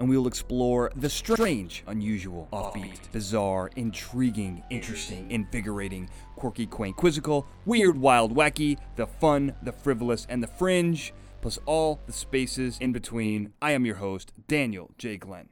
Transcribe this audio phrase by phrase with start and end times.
[0.00, 7.46] and we will explore the strange, unusual, offbeat, bizarre, intriguing, interesting, invigorating, quirky, quaint, quizzical,
[7.66, 11.12] weird, wild, wacky, the fun, the frivolous, and the fringe,
[11.42, 13.52] plus all the spaces in between.
[13.60, 15.18] I am your host, Daniel J.
[15.18, 15.50] Glenn.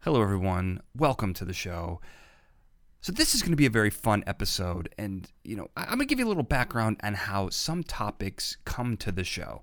[0.00, 0.80] Hello, everyone.
[0.96, 2.00] Welcome to the show.
[3.02, 5.98] So this is going to be a very fun episode, and you know I'm going
[5.98, 9.60] to give you a little background on how some topics come to the show.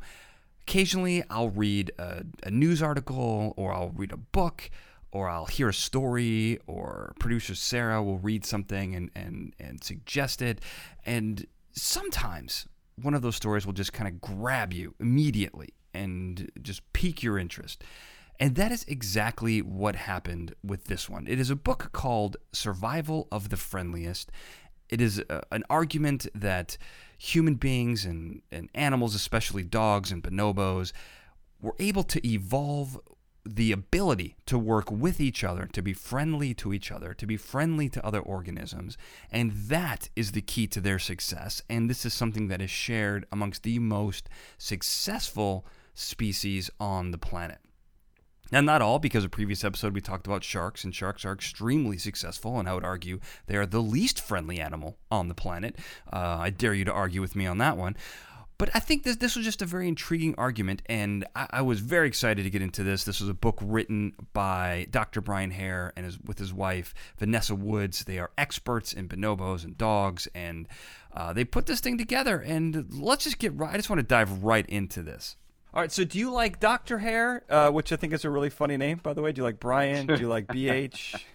[0.63, 4.69] Occasionally, I'll read a, a news article, or I'll read a book,
[5.11, 10.41] or I'll hear a story, or producer Sarah will read something and and and suggest
[10.41, 10.61] it,
[11.05, 12.67] and sometimes
[13.01, 17.39] one of those stories will just kind of grab you immediately and just pique your
[17.39, 17.83] interest.
[18.39, 21.27] And that is exactly what happened with this one.
[21.27, 24.31] It is a book called Survival of the Friendliest.
[24.89, 26.77] It is a, an argument that
[27.19, 30.93] human beings and, and animals, especially dogs and bonobos,
[31.61, 32.97] were able to evolve
[33.45, 37.35] the ability to work with each other, to be friendly to each other, to be
[37.35, 38.97] friendly to other organisms.
[39.31, 41.61] And that is the key to their success.
[41.69, 47.59] And this is something that is shared amongst the most successful species on the planet.
[48.51, 51.97] Now, not all, because a previous episode we talked about sharks, and sharks are extremely
[51.97, 55.75] successful, and I would argue they are the least friendly animal on the planet.
[56.11, 57.95] Uh, I dare you to argue with me on that one.
[58.59, 61.79] But I think this this was just a very intriguing argument, and I, I was
[61.79, 63.05] very excited to get into this.
[63.05, 65.21] This was a book written by Dr.
[65.21, 68.03] Brian Hare and his, with his wife Vanessa Woods.
[68.03, 70.67] They are experts in bonobos and dogs, and
[71.13, 72.37] uh, they put this thing together.
[72.37, 73.73] And let's just get right.
[73.73, 75.37] I just want to dive right into this.
[75.73, 75.91] All right.
[75.91, 78.99] So, do you like Doctor Hare, uh, which I think is a really funny name,
[79.01, 79.31] by the way?
[79.31, 80.07] Do you like Brian?
[80.07, 81.21] Do you like BH?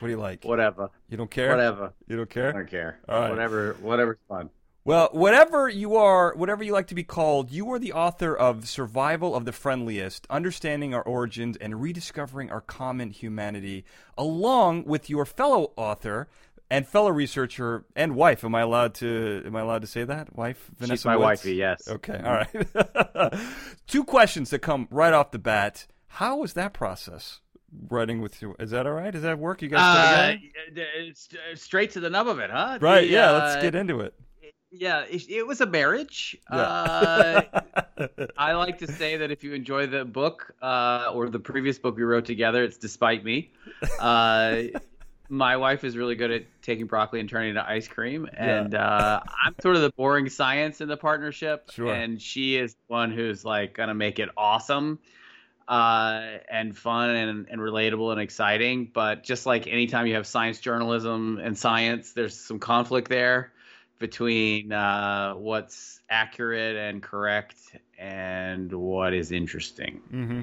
[0.00, 0.44] What do you like?
[0.44, 0.90] Whatever.
[1.08, 1.48] You don't care.
[1.50, 1.94] Whatever.
[2.08, 2.48] You don't care.
[2.50, 2.98] I don't care.
[3.08, 3.30] All right.
[3.30, 3.76] Whatever.
[3.80, 4.50] Whatever's fun.
[4.84, 8.68] Well, whatever you are, whatever you like to be called, you are the author of
[8.68, 13.86] Survival of the Friendliest, Understanding Our Origins and Rediscovering Our Common Humanity,
[14.18, 16.28] along with your fellow author
[16.76, 18.44] and fellow researcher and wife.
[18.44, 20.34] Am I allowed to am I allowed to say that?
[20.36, 21.24] Wife Vanessa She's my Woods?
[21.44, 21.54] wifey.
[21.54, 21.88] Yes.
[21.88, 23.34] Okay, all right.
[23.86, 25.86] Two questions that come right off the bat.
[26.08, 27.40] How was that process?
[27.88, 29.10] Writing with you, is that all right?
[29.10, 29.60] Does that work?
[29.60, 30.88] You guys Uh, still together?
[30.98, 32.78] it's, uh, straight to the nub of it, huh?
[32.80, 34.14] Right, The, yeah, uh, let's get into it.
[34.70, 36.36] Yeah, it, it was a marriage.
[36.52, 36.56] Yeah.
[36.58, 38.06] Uh,
[38.38, 41.96] I like to say that if you enjoy the book uh, or the previous book
[41.96, 43.50] we wrote together, it's despite me.
[45.28, 48.74] My wife is really good at taking broccoli and turning it into ice cream, and
[48.74, 51.94] uh, I'm sort of the boring science in the partnership, Sure.
[51.94, 54.98] and she is the one who's like gonna make it awesome.
[55.66, 60.60] Uh, and fun and, and relatable and exciting, but just like anytime you have science
[60.60, 63.50] journalism and science, there's some conflict there
[63.98, 67.56] between uh, what's accurate and correct
[67.98, 70.02] and what is interesting.
[70.10, 70.42] hmm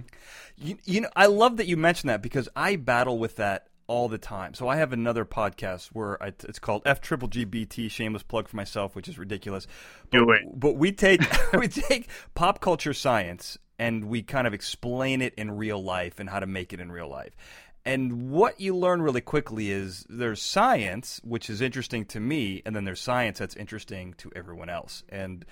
[0.57, 4.07] You, you know, I love that you mentioned that because I battle with that all
[4.07, 4.53] the time.
[4.53, 7.91] So I have another podcast where I, it's called F Triple GBT.
[7.91, 9.68] Shameless plug for myself, which is ridiculous.
[10.09, 10.44] But, Do it.
[10.57, 11.22] But we take
[11.53, 16.29] we take pop culture science and we kind of explain it in real life and
[16.29, 17.35] how to make it in real life.
[17.84, 22.73] And what you learn really quickly is there's science, which is interesting to me, and
[22.73, 25.03] then there's science that's interesting to everyone else.
[25.09, 25.44] And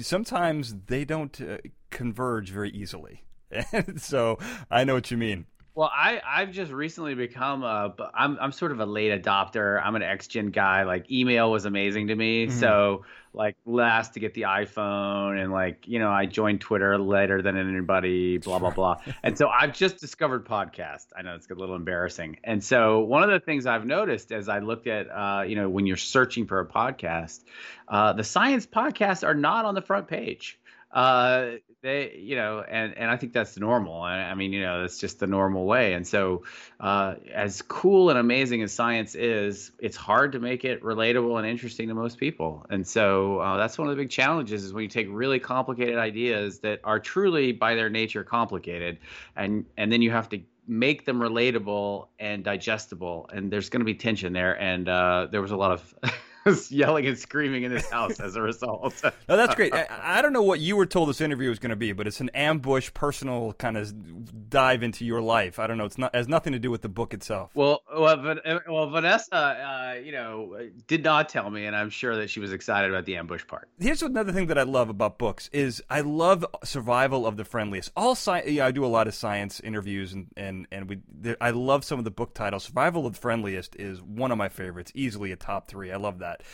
[0.00, 1.56] sometimes they don't uh,
[1.90, 3.24] converge very easily.
[3.72, 4.38] And so
[4.70, 5.46] I know what you mean.
[5.76, 9.84] Well, I I've just recently become a I'm I'm sort of a late adopter.
[9.84, 10.84] I'm an ex-gen guy.
[10.84, 12.48] Like email was amazing to me.
[12.48, 17.42] So like last to get the iPhone and like you know I joined Twitter later
[17.42, 18.38] than anybody.
[18.38, 19.00] Blah blah blah.
[19.24, 21.06] and so I've just discovered podcast.
[21.16, 22.38] I know it's a little embarrassing.
[22.44, 25.68] And so one of the things I've noticed as I looked at uh, you know
[25.68, 27.40] when you're searching for a podcast,
[27.88, 30.60] uh, the science podcasts are not on the front page.
[30.92, 34.00] Uh, they, you know, and and I think that's normal.
[34.00, 35.92] I, I mean, you know, that's just the normal way.
[35.92, 36.42] And so,
[36.80, 41.46] uh, as cool and amazing as science is, it's hard to make it relatable and
[41.46, 42.64] interesting to most people.
[42.70, 45.98] And so, uh, that's one of the big challenges is when you take really complicated
[45.98, 48.98] ideas that are truly by their nature complicated,
[49.36, 53.28] and and then you have to make them relatable and digestible.
[53.30, 54.58] And there's going to be tension there.
[54.58, 55.94] And uh, there was a lot of
[56.70, 58.94] yelling and screaming in this house as a result.
[59.28, 59.72] no, that's great.
[59.72, 59.86] I,
[60.18, 62.20] I, don't know what you were told this interview was going to be, but it's
[62.20, 65.58] an ambush, personal kind of dive into your life.
[65.58, 65.86] I don't know.
[65.86, 67.50] It's not has nothing to do with the book itself.
[67.54, 72.28] Well, well, well Vanessa, uh, you know, did not tell me, and I'm sure that
[72.28, 73.68] she was excited about the ambush part.
[73.78, 77.90] Here's another thing that I love about books is I love survival of the friendliest.
[77.96, 80.98] All science, yeah, I do a lot of science interviews, and and and we.
[81.40, 82.64] I love some of the book titles.
[82.64, 85.90] Survival of the friendliest is one of my favorites, easily a top three.
[85.90, 86.46] I love that that.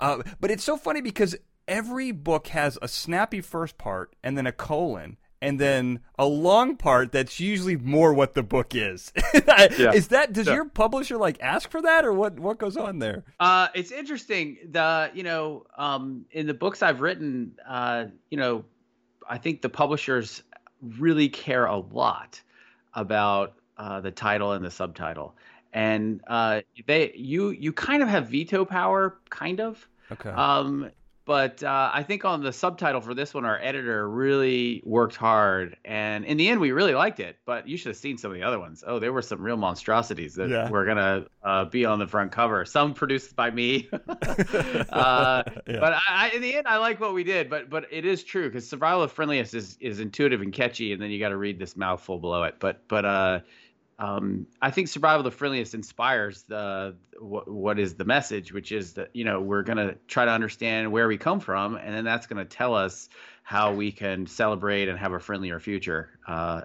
[0.00, 1.36] Uh, but it's so funny because
[1.68, 6.76] every book has a snappy first part and then a colon and then a long
[6.76, 9.12] part that's usually more what the book is.
[9.34, 9.92] yeah.
[9.92, 10.54] Is that does yeah.
[10.54, 13.24] your publisher like ask for that or what what goes on there?
[13.38, 14.58] Uh, it's interesting.
[14.70, 18.64] The you know um, in the books I've written, uh, you know,
[19.28, 20.42] I think the publishers
[20.98, 22.40] really care a lot
[22.94, 25.34] about uh, the title and the subtitle
[25.76, 29.86] and uh, they you you kind of have veto power, kind of.
[30.10, 30.30] Okay.
[30.30, 30.90] Um,
[31.26, 35.76] but uh, I think on the subtitle for this one, our editor really worked hard,
[35.84, 37.36] and in the end, we really liked it.
[37.44, 38.84] But you should have seen some of the other ones.
[38.86, 40.70] Oh, there were some real monstrosities that yeah.
[40.70, 42.64] were gonna uh, be on the front cover.
[42.64, 43.98] Some produced by me, uh,
[44.88, 45.42] yeah.
[45.66, 47.50] but I, in the end, I like what we did.
[47.50, 51.02] But but it is true because survival of friendliest is is intuitive and catchy, and
[51.02, 52.54] then you got to read this mouthful below it.
[52.60, 53.40] But but uh
[53.98, 58.70] um, I think survival of the friendliest inspires the what, what is the message, which
[58.70, 61.94] is that you know we're going to try to understand where we come from, and
[61.94, 63.08] then that's going to tell us
[63.42, 66.18] how we can celebrate and have a friendlier future.
[66.26, 66.62] Uh,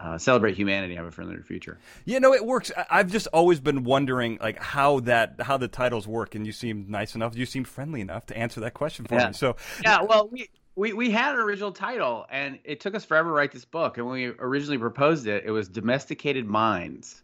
[0.00, 1.78] uh, celebrate humanity, have a friendlier future.
[2.04, 2.72] Yeah, no, it works.
[2.90, 6.86] I've just always been wondering, like, how that how the titles work, and you seem
[6.88, 9.28] nice enough, you seem friendly enough to answer that question for yeah.
[9.28, 9.32] me.
[9.34, 13.28] So, yeah, well, we we we had an original title, and it took us forever
[13.28, 13.98] to write this book.
[13.98, 17.22] And when we originally proposed it, it was Domesticated Minds.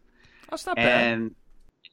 [0.50, 1.12] That's not bad.
[1.12, 1.34] And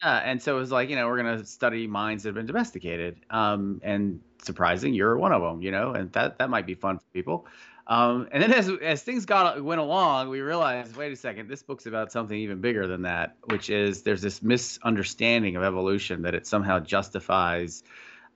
[0.04, 2.46] yeah, and so it was like you know we're gonna study minds that have been
[2.46, 3.18] domesticated.
[3.30, 5.62] Um, and surprising, you're one of them.
[5.62, 7.48] You know, and that that might be fun for people.
[7.88, 11.62] Um, and then as as things got went along, we realized, wait a second, this
[11.62, 16.34] book's about something even bigger than that, which is there's this misunderstanding of evolution that
[16.34, 17.84] it somehow justifies,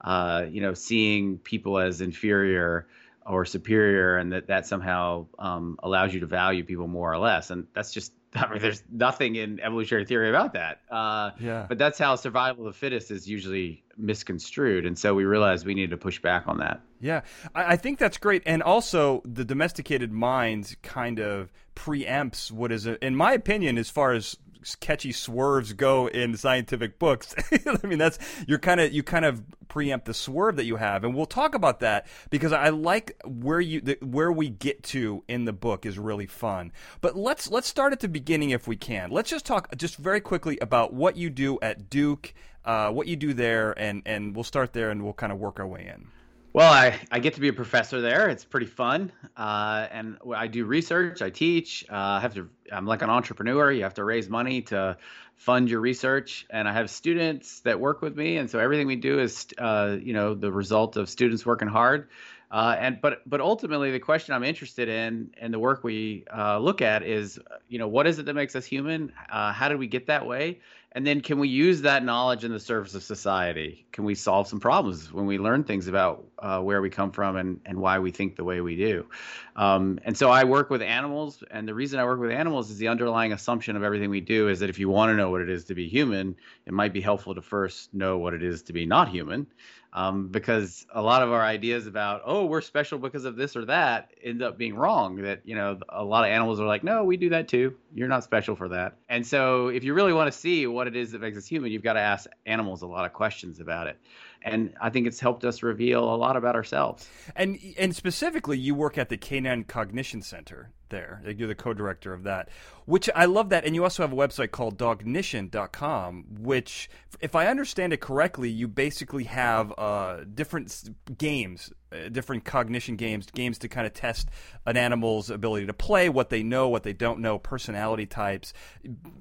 [0.02, 2.86] uh, you know, seeing people as inferior
[3.26, 7.50] or superior, and that that somehow um, allows you to value people more or less.
[7.50, 10.80] And that's just I mean, there's nothing in evolutionary theory about that.
[10.90, 11.66] Uh, yeah.
[11.68, 15.74] But that's how survival of the fittest is usually misconstrued, and so we realized we
[15.74, 16.80] needed to push back on that.
[17.00, 17.22] Yeah,
[17.54, 22.86] I, I think that's great, and also the domesticated mind kind of preempts what is,
[22.86, 24.36] a, in my opinion, as far as
[24.80, 27.34] catchy swerves go in scientific books.
[27.52, 31.04] I mean, that's you're kind of you kind of preempt the swerve that you have,
[31.04, 35.24] and we'll talk about that because I like where you the, where we get to
[35.28, 36.72] in the book is really fun.
[37.00, 39.10] But let's let's start at the beginning if we can.
[39.10, 42.34] Let's just talk just very quickly about what you do at Duke,
[42.64, 45.58] uh, what you do there, and and we'll start there and we'll kind of work
[45.60, 46.08] our way in.
[46.52, 48.28] Well, I, I get to be a professor there.
[48.28, 51.22] It's pretty fun, uh, and I do research.
[51.22, 51.84] I teach.
[51.88, 52.48] Uh, I have to.
[52.72, 53.70] I'm like an entrepreneur.
[53.70, 54.96] You have to raise money to
[55.36, 58.96] fund your research, and I have students that work with me, and so everything we
[58.96, 62.08] do is, uh, you know, the result of students working hard.
[62.50, 66.58] Uh, and but but ultimately, the question I'm interested in and the work we uh,
[66.58, 67.38] look at is,
[67.68, 69.12] you know, what is it that makes us human?
[69.30, 70.58] Uh, how did we get that way?
[70.92, 73.86] And then can we use that knowledge in the service of society?
[73.92, 77.36] Can we solve some problems when we learn things about uh, where we come from
[77.36, 79.06] and, and why we think the way we do?
[79.54, 81.44] Um, and so I work with animals.
[81.52, 84.48] And the reason I work with animals is the underlying assumption of everything we do
[84.48, 86.34] is that if you want to know what it is to be human,
[86.66, 89.46] it might be helpful to first know what it is to be not human
[89.92, 93.64] um, because a lot of our ideas about oh we're special because of this or
[93.64, 97.04] that end up being wrong that you know a lot of animals are like no
[97.04, 97.74] we do that too.
[97.92, 98.96] You're not special for that.
[99.08, 101.72] And so if you really want to see what it is that makes us human
[101.72, 103.98] you've got to ask animals a lot of questions about it
[104.42, 107.08] and I think it's helped us reveal a lot about ourselves.
[107.36, 111.22] And and specifically, you work at the Canine Cognition Center there.
[111.36, 112.48] You're the co-director of that,
[112.84, 113.64] which I love that.
[113.64, 118.68] And you also have a website called Dognition.com, which, if I understand it correctly, you
[118.68, 124.28] basically have uh, different games, uh, different cognition games, games to kind of test
[124.66, 128.52] an animal's ability to play, what they know, what they don't know, personality types.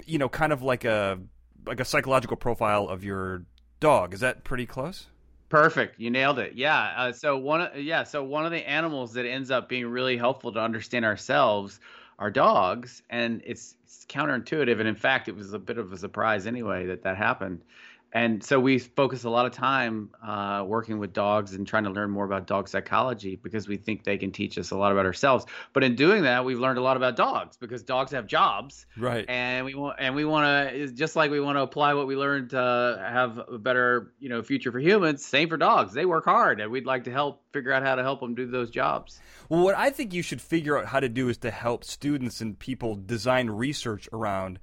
[0.05, 1.19] You know, kind of like a
[1.65, 3.43] like a psychological profile of your
[3.79, 4.13] dog.
[4.13, 5.07] Is that pretty close?
[5.49, 5.99] Perfect.
[5.99, 6.53] You nailed it.
[6.53, 6.93] Yeah.
[6.95, 8.03] Uh, so one, yeah.
[8.03, 11.79] So one of the animals that ends up being really helpful to understand ourselves
[12.19, 14.79] are dogs, and it's, it's counterintuitive.
[14.79, 17.61] And in fact, it was a bit of a surprise anyway that that happened.
[18.11, 21.91] And so we focus a lot of time uh, working with dogs and trying to
[21.91, 25.05] learn more about dog psychology because we think they can teach us a lot about
[25.05, 25.45] ourselves.
[25.73, 29.25] But in doing that, we've learned a lot about dogs because dogs have jobs, right?
[29.29, 32.15] And we want and we want to just like we want to apply what we
[32.15, 35.23] learned to have a better you know future for humans.
[35.23, 38.01] Same for dogs; they work hard, and we'd like to help figure out how to
[38.01, 39.19] help them do those jobs.
[39.49, 42.41] Well, what I think you should figure out how to do is to help students
[42.41, 44.59] and people design research around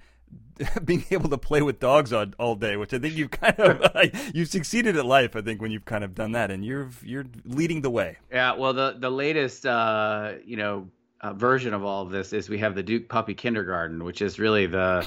[0.84, 4.10] being able to play with dogs all, all day, which I think you've kind of
[4.34, 5.36] you've succeeded at life.
[5.36, 8.18] I think when you've kind of done that, and you're you're leading the way.
[8.30, 10.88] Yeah, well, the the latest uh, you know
[11.20, 14.38] uh, version of all of this is we have the Duke Puppy Kindergarten, which is
[14.38, 15.06] really the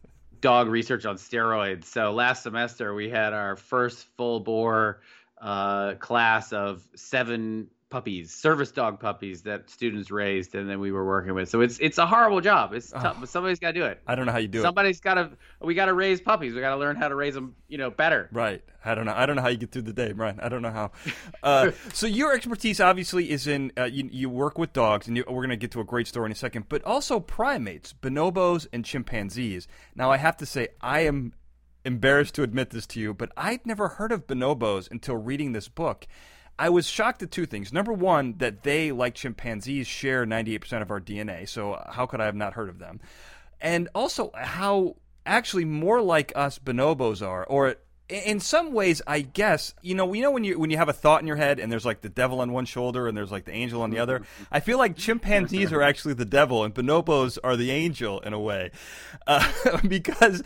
[0.40, 1.84] dog research on steroids.
[1.84, 5.00] So last semester we had our first full bore
[5.40, 11.04] uh, class of seven puppies, service dog puppies that students raised, and then we were
[11.04, 11.48] working with.
[11.48, 12.72] So it's it's a horrible job.
[12.74, 14.00] It's tough, oh, but somebody's got to do it.
[14.06, 15.02] I don't know how you do somebody's it.
[15.02, 15.66] Somebody's got to.
[15.66, 16.54] We got to raise puppies.
[16.54, 17.54] We got to learn how to raise them.
[17.68, 18.28] You know, better.
[18.32, 18.62] Right.
[18.84, 19.14] I don't know.
[19.14, 20.38] I don't know how you get through the day, Brian.
[20.40, 20.92] I don't know how.
[21.42, 25.24] Uh, so your expertise obviously is in uh, you, you work with dogs, and you,
[25.26, 26.66] we're going to get to a great story in a second.
[26.68, 29.66] But also primates, bonobos, and chimpanzees.
[29.94, 31.32] Now I have to say I am
[31.84, 35.68] embarrassed to admit this to you, but I'd never heard of bonobos until reading this
[35.68, 36.06] book.
[36.58, 37.72] I was shocked at two things.
[37.72, 41.48] Number one, that they, like chimpanzees, share 98% of our DNA.
[41.48, 43.00] So how could I have not heard of them?
[43.60, 47.76] And also how actually more like us bonobos are, or
[48.08, 50.94] in some ways, I guess you know, you know when you when you have a
[50.94, 53.44] thought in your head and there's like the devil on one shoulder and there's like
[53.44, 54.22] the angel on the other.
[54.52, 58.40] I feel like chimpanzees are actually the devil and bonobos are the angel in a
[58.40, 58.70] way,
[59.26, 59.50] uh,
[59.88, 60.42] because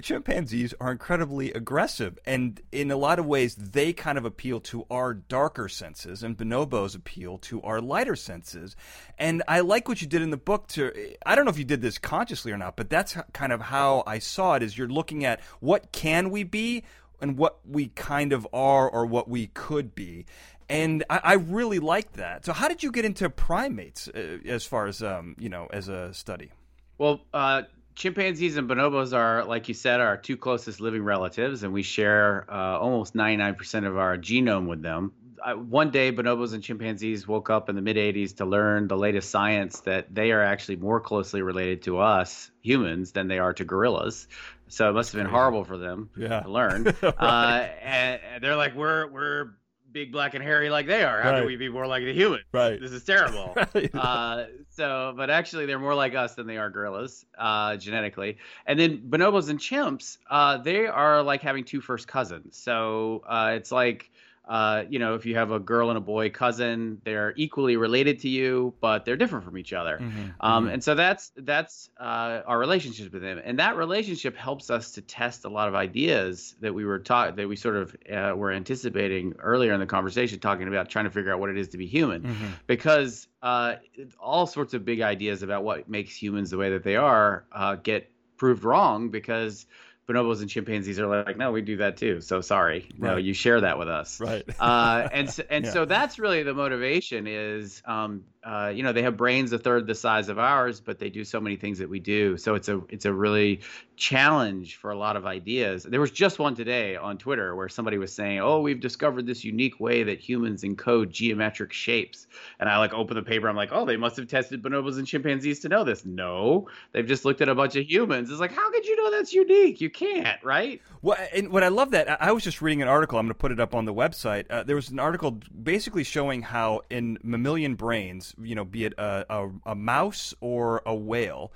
[0.00, 4.86] chimpanzees are incredibly aggressive and in a lot of ways they kind of appeal to
[4.90, 8.76] our darker senses and bonobos appeal to our lighter senses.
[9.18, 10.68] And I like what you did in the book.
[10.68, 10.92] To
[11.26, 14.04] I don't know if you did this consciously or not, but that's kind of how
[14.06, 14.62] I saw it.
[14.62, 16.84] Is you're looking at what can we be
[17.20, 20.26] and what we kind of are or what we could be.
[20.68, 22.44] And I, I really like that.
[22.44, 25.88] So, how did you get into primates uh, as far as um, you know as
[25.88, 26.50] a study?
[26.96, 27.62] Well, uh,
[27.94, 32.46] chimpanzees and bonobos are, like you said, our two closest living relatives, and we share
[32.48, 35.12] uh, almost 99% of our genome with them.
[35.44, 38.96] I, one day, bonobos and chimpanzees woke up in the mid 80s to learn the
[38.96, 43.52] latest science that they are actually more closely related to us humans than they are
[43.54, 44.28] to gorillas.
[44.70, 46.40] So it must have been horrible for them yeah.
[46.40, 46.84] to learn.
[47.02, 47.14] right.
[47.18, 49.50] uh, and, and, they're like, we're we're
[49.92, 51.20] big, black, and hairy like they are.
[51.20, 51.38] How right.
[51.38, 52.40] can we be more like the human?
[52.52, 52.80] Right.
[52.80, 53.52] This is terrible.
[53.74, 53.94] right.
[53.94, 58.38] uh, so, but actually, they're more like us than they are gorillas uh, genetically.
[58.66, 62.56] And then bonobos and chimps, uh, they are like having two first cousins.
[62.56, 64.10] So uh, it's like
[64.50, 68.18] uh, you know, if you have a girl and a boy cousin, they're equally related
[68.18, 69.98] to you, but they're different from each other.
[69.98, 70.20] Mm-hmm.
[70.40, 70.74] Um, mm-hmm.
[70.74, 75.02] And so that's that's uh, our relationship with them, and that relationship helps us to
[75.02, 78.50] test a lot of ideas that we were taught that we sort of uh, were
[78.50, 81.78] anticipating earlier in the conversation, talking about trying to figure out what it is to
[81.78, 82.46] be human, mm-hmm.
[82.66, 83.76] because uh,
[84.18, 87.76] all sorts of big ideas about what makes humans the way that they are uh,
[87.76, 89.66] get proved wrong because
[90.10, 92.20] bonobos and chimpanzees are like, no, we do that too.
[92.20, 93.12] So sorry, right.
[93.12, 94.44] no, you share that with us, right?
[94.60, 95.70] uh, and so, and yeah.
[95.70, 99.86] so that's really the motivation is, um, uh, you know, they have brains a third
[99.86, 102.36] the size of ours, but they do so many things that we do.
[102.36, 103.60] So it's a it's a really
[103.96, 105.82] challenge for a lot of ideas.
[105.82, 109.44] There was just one today on Twitter where somebody was saying, "Oh, we've discovered this
[109.44, 112.26] unique way that humans encode geometric shapes."
[112.58, 113.48] And I like open the paper.
[113.48, 117.06] I'm like, "Oh, they must have tested bonobos and chimpanzees to know this." No, they've
[117.06, 118.30] just looked at a bunch of humans.
[118.30, 119.80] It's like, how could you know that's unique?
[119.80, 120.80] You can't, right?
[121.02, 123.18] Well, and what I love that I was just reading an article.
[123.18, 124.46] I'm going to put it up on the website.
[124.50, 128.94] Uh, there was an article basically showing how in mammalian brains, you know, be it
[128.98, 131.52] a, a, a mouse or a whale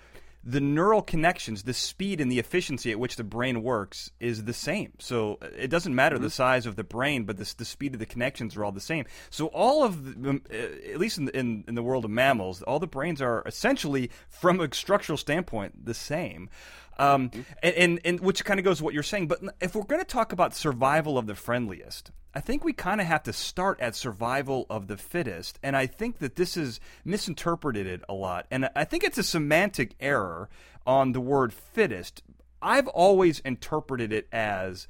[0.46, 4.52] the neural connections, the speed and the efficiency at which the brain works is the
[4.52, 4.92] same.
[4.98, 6.24] So it doesn't matter mm-hmm.
[6.24, 8.80] the size of the brain, but the, the speed of the connections are all the
[8.80, 9.06] same.
[9.30, 12.62] So all of them, uh, at least in the, in, in the world of mammals,
[12.62, 16.50] all the brains are essentially, from a structural standpoint, the same.
[16.98, 17.40] Um, mm-hmm.
[17.62, 19.28] and, and, and which kind of goes what you're saying.
[19.28, 23.00] But if we're going to talk about survival of the friendliest, I think we kind
[23.00, 25.58] of have to start at survival of the fittest.
[25.62, 28.46] And I think that this is misinterpreted it a lot.
[28.50, 30.48] And I think it's a semantic error
[30.86, 32.22] on the word fittest.
[32.60, 34.88] I've always interpreted it as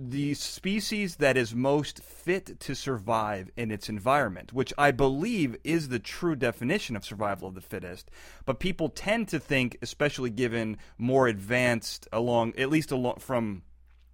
[0.00, 5.88] the species that is most fit to survive in its environment, which I believe is
[5.88, 8.10] the true definition of survival of the fittest.
[8.44, 13.62] But people tend to think, especially given more advanced along, at least along from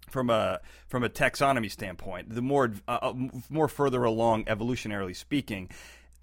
[0.09, 3.13] from a from a taxonomy standpoint, the more uh, uh
[3.49, 5.69] more further along evolutionarily speaking,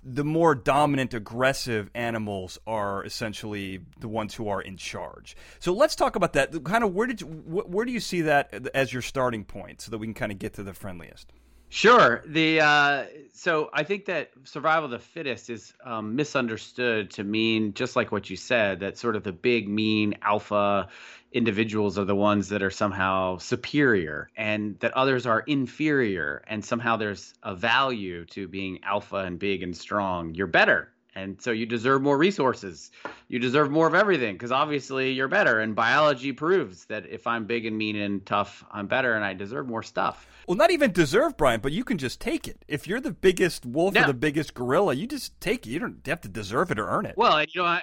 [0.03, 5.37] the more dominant, aggressive animals are essentially the ones who are in charge.
[5.61, 6.65] So let's talk about that.
[6.65, 9.91] Kind of where did you, where do you see that as your starting point, so
[9.91, 11.33] that we can kind of get to the friendliest?
[11.73, 12.23] Sure.
[12.27, 17.73] The uh, so I think that survival of the fittest is um, misunderstood to mean
[17.73, 20.91] just like what you said that sort of the big mean alpha
[21.33, 26.45] individuals are the ones that are somehow superior and that others are inferior.
[26.47, 30.35] And somehow there's a value to being alpha and big and strong.
[30.35, 30.93] You're better.
[31.15, 32.91] And so you deserve more resources.
[33.29, 35.59] You deserve more of everything because obviously you're better.
[35.61, 39.33] And biology proves that if i'm big and mean and tough i'm better and i
[39.33, 42.65] deserve more stuff well not even deserve brian but you can just take it.
[42.69, 45.71] If you're the biggest wolf or the biggest gorilla you just take it.
[45.71, 47.17] You don't have to deserve it or earn it.
[47.17, 47.79] Well you know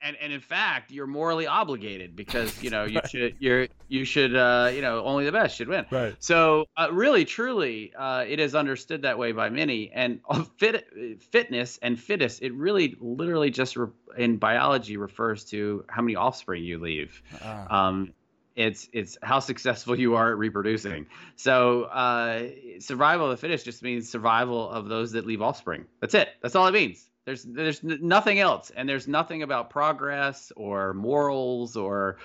[0.00, 3.10] and and in fact you're morally obligated because you know you right.
[3.10, 5.86] should you're you should uh, you know only the best should win.
[5.90, 6.14] Right.
[6.18, 9.90] So uh, really truly uh, it is understood that way by many.
[9.92, 10.20] And
[10.56, 10.86] fit,
[11.30, 16.64] fitness and fittest it really literally just re- in biology refers to how many offspring
[16.64, 17.22] you leave.
[17.42, 17.88] Ah.
[17.88, 18.12] um,
[18.58, 21.06] it's it's how successful you are at reproducing.
[21.36, 22.48] So uh,
[22.80, 25.86] survival of the fittest just means survival of those that leave offspring.
[26.00, 26.28] That's it.
[26.42, 27.08] That's all it means.
[27.24, 32.18] There's there's nothing else, and there's nothing about progress or morals or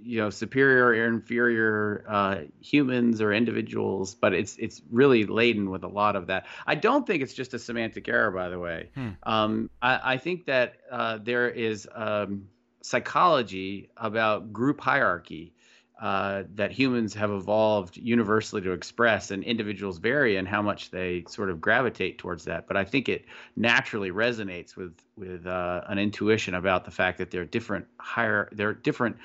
[0.00, 5.82] you know superior or inferior uh, humans or individuals, but it's it's really laden with
[5.82, 6.46] a lot of that.
[6.68, 8.90] I don't think it's just a semantic error, by the way.
[8.94, 9.08] Hmm.
[9.24, 12.48] Um, I, I, think that uh, there is um,
[12.82, 15.54] psychology about group hierarchy
[16.00, 21.24] uh, that humans have evolved universally to express, and individuals vary in how much they
[21.28, 22.66] sort of gravitate towards that.
[22.66, 23.26] But I think it
[23.56, 28.48] naturally resonates with with uh, an intuition about the fact that there are different higher,
[28.52, 29.16] there are different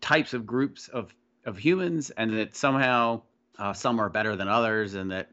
[0.00, 1.14] types of groups of
[1.44, 3.22] of humans, and that somehow
[3.58, 5.30] uh, some are better than others, and that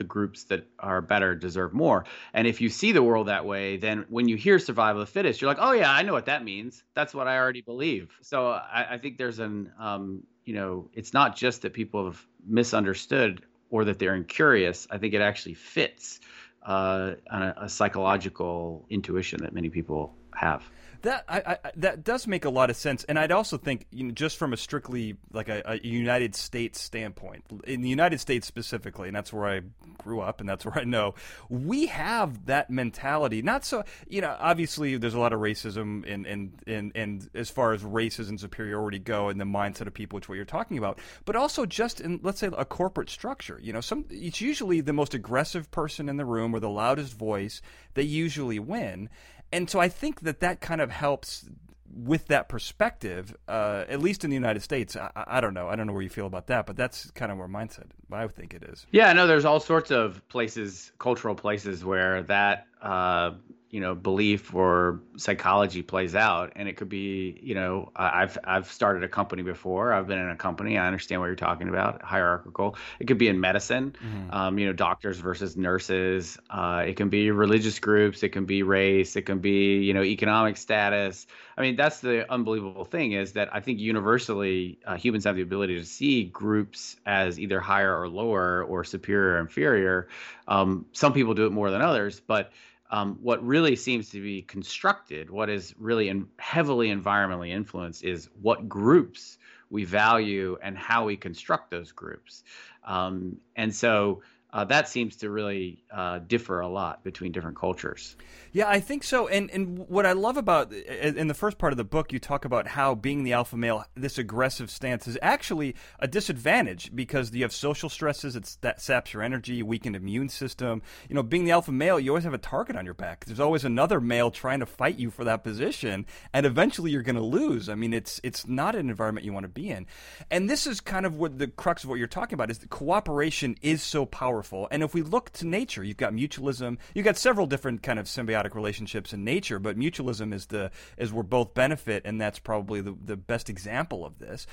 [0.00, 2.06] the groups that are better deserve more.
[2.32, 5.12] And if you see the world that way, then when you hear survival of the
[5.12, 6.82] fittest, you're like, oh yeah, I know what that means.
[6.94, 8.10] That's what I already believe.
[8.22, 12.26] So I, I think there's an, um, you know, it's not just that people have
[12.46, 14.88] misunderstood or that they're incurious.
[14.90, 16.20] I think it actually fits
[16.62, 20.64] uh, a, a psychological intuition that many people have.
[21.02, 24.04] That I, I, that does make a lot of sense, and I'd also think, you
[24.04, 28.46] know, just from a strictly like a, a, United States standpoint, in the United States
[28.46, 29.62] specifically, and that's where I
[29.98, 31.14] grew up, and that's where I know
[31.48, 33.40] we have that mentality.
[33.40, 37.48] Not so, you know, obviously there's a lot of racism, and and and and as
[37.48, 40.76] far as races and superiority go, and the mindset of people, which what you're talking
[40.76, 43.58] about, but also just in let's say a corporate structure.
[43.62, 47.16] You know, some it's usually the most aggressive person in the room or the loudest
[47.16, 47.62] voice.
[47.94, 49.08] They usually win
[49.52, 51.46] and so I think that that kind of helps
[51.92, 54.96] with that perspective, uh, at least in the United States.
[54.96, 55.68] I, I, don't know.
[55.68, 57.86] I don't know where you feel about that, but that's kind of where mindset.
[58.12, 58.86] I think it is.
[58.92, 59.26] Yeah, no.
[59.26, 63.32] There's all sorts of places, cultural places, where that uh,
[63.70, 68.70] you know belief or psychology plays out and it could be you know i've i've
[68.70, 69.92] started a company before.
[69.92, 70.76] I've been in a company.
[70.76, 72.02] I understand what you're talking about.
[72.02, 72.76] Hierarchical.
[72.98, 74.30] It could be in medicine mm-hmm.
[74.30, 76.38] um, you know doctors versus nurses.
[76.50, 78.22] Uh, it can be religious groups.
[78.22, 79.16] It can be race.
[79.16, 81.26] It can be you know economic status.
[81.56, 85.42] I mean that's the unbelievable thing is that i think universally uh, humans have the
[85.42, 90.08] ability to see groups as either higher or lower or superior or inferior.
[90.48, 92.50] Um, some people do it more than others but
[92.90, 98.28] um, what really seems to be constructed, what is really in, heavily environmentally influenced, is
[98.40, 99.38] what groups
[99.70, 102.42] we value and how we construct those groups.
[102.84, 108.16] Um, and so uh, that seems to really uh, differ a lot between different cultures.
[108.52, 109.28] Yeah, I think so.
[109.28, 112.44] And and what I love about in the first part of the book, you talk
[112.44, 117.42] about how being the alpha male, this aggressive stance is actually a disadvantage because you
[117.42, 118.34] have social stresses.
[118.34, 120.82] It's that saps your energy, weakened immune system.
[121.08, 123.24] You know, being the alpha male, you always have a target on your back.
[123.24, 127.14] There's always another male trying to fight you for that position, and eventually you're going
[127.16, 127.68] to lose.
[127.68, 129.86] I mean, it's it's not an environment you want to be in.
[130.28, 133.56] And this is kind of what the crux of what you're talking about is cooperation
[133.62, 134.39] is so powerful.
[134.70, 138.06] And if we look to nature, you've got mutualism, you've got several different kind of
[138.06, 142.38] symbiotic symbiotic relationships in nature, but mutualism is the is where both benefit, and that's
[142.38, 144.46] probably the, the best example of this.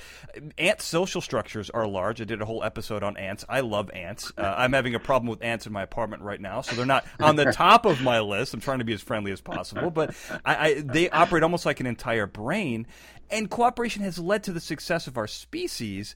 [0.56, 2.20] Ant social structures are large.
[2.20, 3.44] I did a whole episode on ants.
[3.48, 4.32] I love ants.
[4.36, 7.06] Uh, I'm having a problem with ants in my apartment right now, so they're not
[7.20, 8.54] on the top of my list.
[8.54, 11.80] I'm trying to be as friendly as possible, but I, I, they operate almost like
[11.80, 12.86] an entire brain,
[13.30, 16.14] and cooperation has led to the success of our species.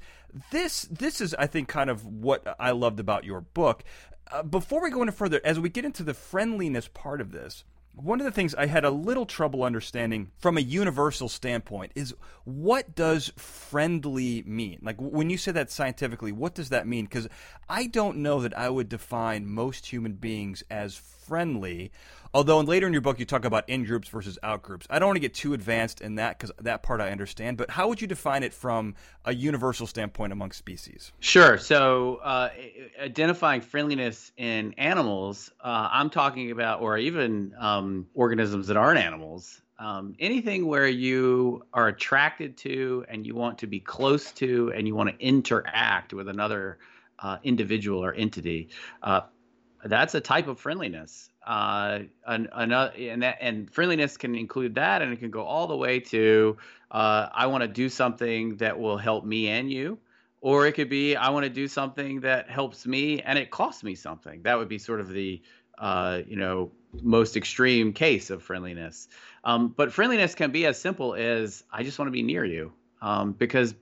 [0.51, 3.85] This this is, I think, kind of what I loved about your book.
[4.31, 7.64] Uh, before we go any further, as we get into the friendliness part of this,
[7.94, 12.14] one of the things I had a little trouble understanding from a universal standpoint is
[12.44, 14.79] what does friendly mean?
[14.83, 17.05] Like when you say that scientifically, what does that mean?
[17.05, 17.29] Because
[17.68, 21.90] I don't know that I would define most human beings as friendly
[22.35, 24.87] Although later in your book you talk about in groups versus out groups.
[24.88, 27.58] I don't want to get too advanced in that because that part I understand.
[27.58, 28.94] But how would you define it from
[29.26, 31.12] a universal standpoint among species?
[31.20, 31.58] Sure.
[31.58, 32.48] So uh,
[32.98, 39.61] identifying friendliness in animals, uh, I'm talking about, or even um, organisms that aren't animals.
[39.78, 44.87] Um, anything where you are attracted to and you want to be close to and
[44.87, 46.78] you want to interact with another
[47.18, 48.68] uh, individual or entity,
[49.02, 49.22] uh,
[49.84, 51.28] that's a type of friendliness.
[51.46, 55.76] Uh, and, and, that, and friendliness can include that, and it can go all the
[55.76, 56.56] way to
[56.92, 59.98] uh, I want to do something that will help me and you,
[60.40, 63.82] or it could be I want to do something that helps me and it costs
[63.82, 64.42] me something.
[64.42, 65.40] That would be sort of the
[65.78, 69.08] uh, you know most extreme case of friendliness.
[69.42, 72.72] Um, but friendliness can be as simple as I just want to be near you,
[73.00, 73.74] um, because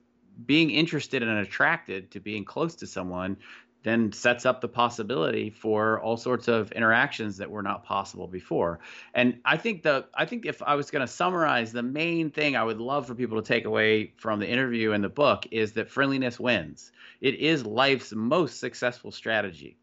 [0.45, 3.37] being interested and attracted to being close to someone
[3.83, 8.79] then sets up the possibility for all sorts of interactions that were not possible before.
[9.13, 12.55] And I think the I think if I was going to summarize the main thing
[12.55, 15.73] I would love for people to take away from the interview and the book is
[15.73, 16.91] that friendliness wins.
[17.21, 19.77] It is life's most successful strategy.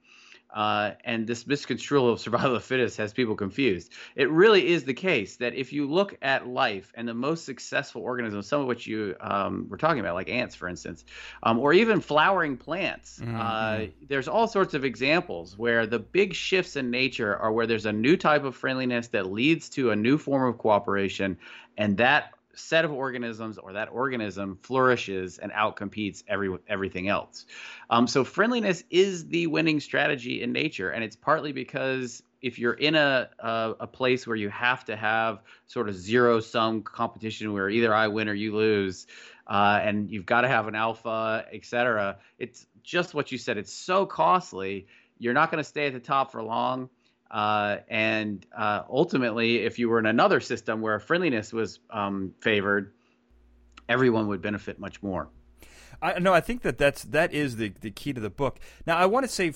[0.53, 3.93] Uh, and this misconstrual of survival of the fittest has people confused.
[4.17, 8.03] It really is the case that if you look at life and the most successful
[8.03, 11.05] organisms, some of which you um, were talking about, like ants, for instance,
[11.43, 13.37] um, or even flowering plants, mm-hmm.
[13.37, 14.07] uh, mm-hmm.
[14.09, 17.93] there's all sorts of examples where the big shifts in nature are where there's a
[17.93, 21.37] new type of friendliness that leads to a new form of cooperation,
[21.77, 27.47] and that set of organisms or that organism flourishes and outcompetes every everything else.
[27.91, 32.75] Um, so friendliness is the winning strategy in nature, and it's partly because if you're
[32.75, 37.53] in a, a, a place where you have to have sort of zero sum competition
[37.53, 39.07] where either I win or you lose,
[39.47, 42.19] uh, and you've got to have an alpha, etc.
[42.39, 43.59] it's just what you said.
[43.59, 44.87] It's so costly.
[45.19, 46.89] You're not going to stay at the top for long.
[47.31, 52.93] Uh, and uh, ultimately, if you were in another system where friendliness was um, favored,
[53.89, 55.29] everyone would benefit much more.
[56.01, 58.59] I no, I think that that's that is the the key to the book.
[58.87, 59.53] Now, I want to say,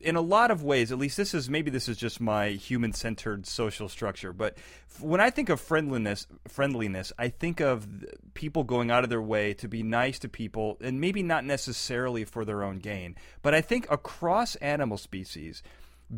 [0.00, 2.92] in a lot of ways, at least this is maybe this is just my human
[2.92, 4.32] centered social structure.
[4.32, 4.58] But
[5.00, 7.88] when I think of friendliness, friendliness, I think of
[8.34, 12.24] people going out of their way to be nice to people, and maybe not necessarily
[12.24, 13.16] for their own gain.
[13.40, 15.62] But I think across animal species,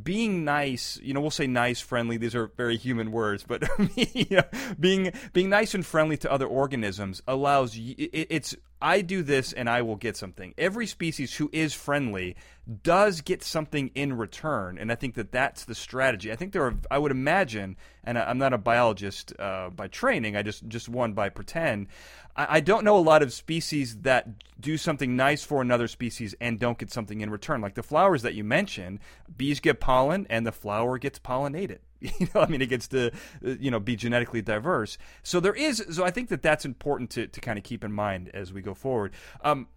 [0.02, 2.16] being nice, you know, we'll say nice, friendly.
[2.16, 4.44] These are very human words, but you know,
[4.78, 9.80] being being nice and friendly to other organisms allows it's I do this and I
[9.82, 10.54] will get something.
[10.58, 12.34] Every species who is friendly
[12.82, 16.32] does get something in return, and I think that that's the strategy.
[16.32, 16.74] I think there are.
[16.90, 20.36] I would imagine, and I'm not a biologist uh, by training.
[20.36, 21.86] I just just one by pretend.
[22.36, 24.28] I, I don't know a lot of species that
[24.60, 27.60] do something nice for another species and don't get something in return.
[27.60, 28.98] Like the flowers that you mentioned,
[29.36, 31.78] bees get pollen and the flower gets pollinated.
[32.18, 33.10] You know, I mean, it gets to
[33.42, 34.98] you know be genetically diverse.
[35.22, 35.84] So there is.
[35.90, 38.60] So I think that that's important to to kind of keep in mind as we
[38.60, 39.12] go forward.
[39.42, 39.68] Um,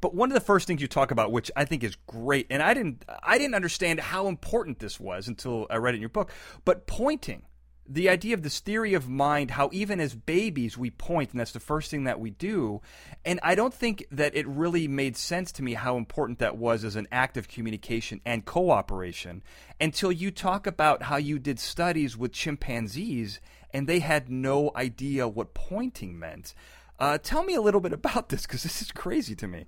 [0.00, 2.62] but one of the first things you talk about, which I think is great, and
[2.62, 6.10] I didn't I didn't understand how important this was until I read it in your
[6.10, 6.30] book.
[6.64, 7.42] But pointing
[7.86, 11.52] the idea of this theory of mind, how even as babies we point, and that's
[11.52, 12.80] the first thing that we do.
[13.24, 16.84] And I don't think that it really made sense to me how important that was
[16.84, 19.42] as an act of communication and cooperation
[19.80, 23.40] until you talk about how you did studies with chimpanzees
[23.72, 26.54] and they had no idea what pointing meant.
[26.98, 29.66] Uh, tell me a little bit about this because this is crazy to me.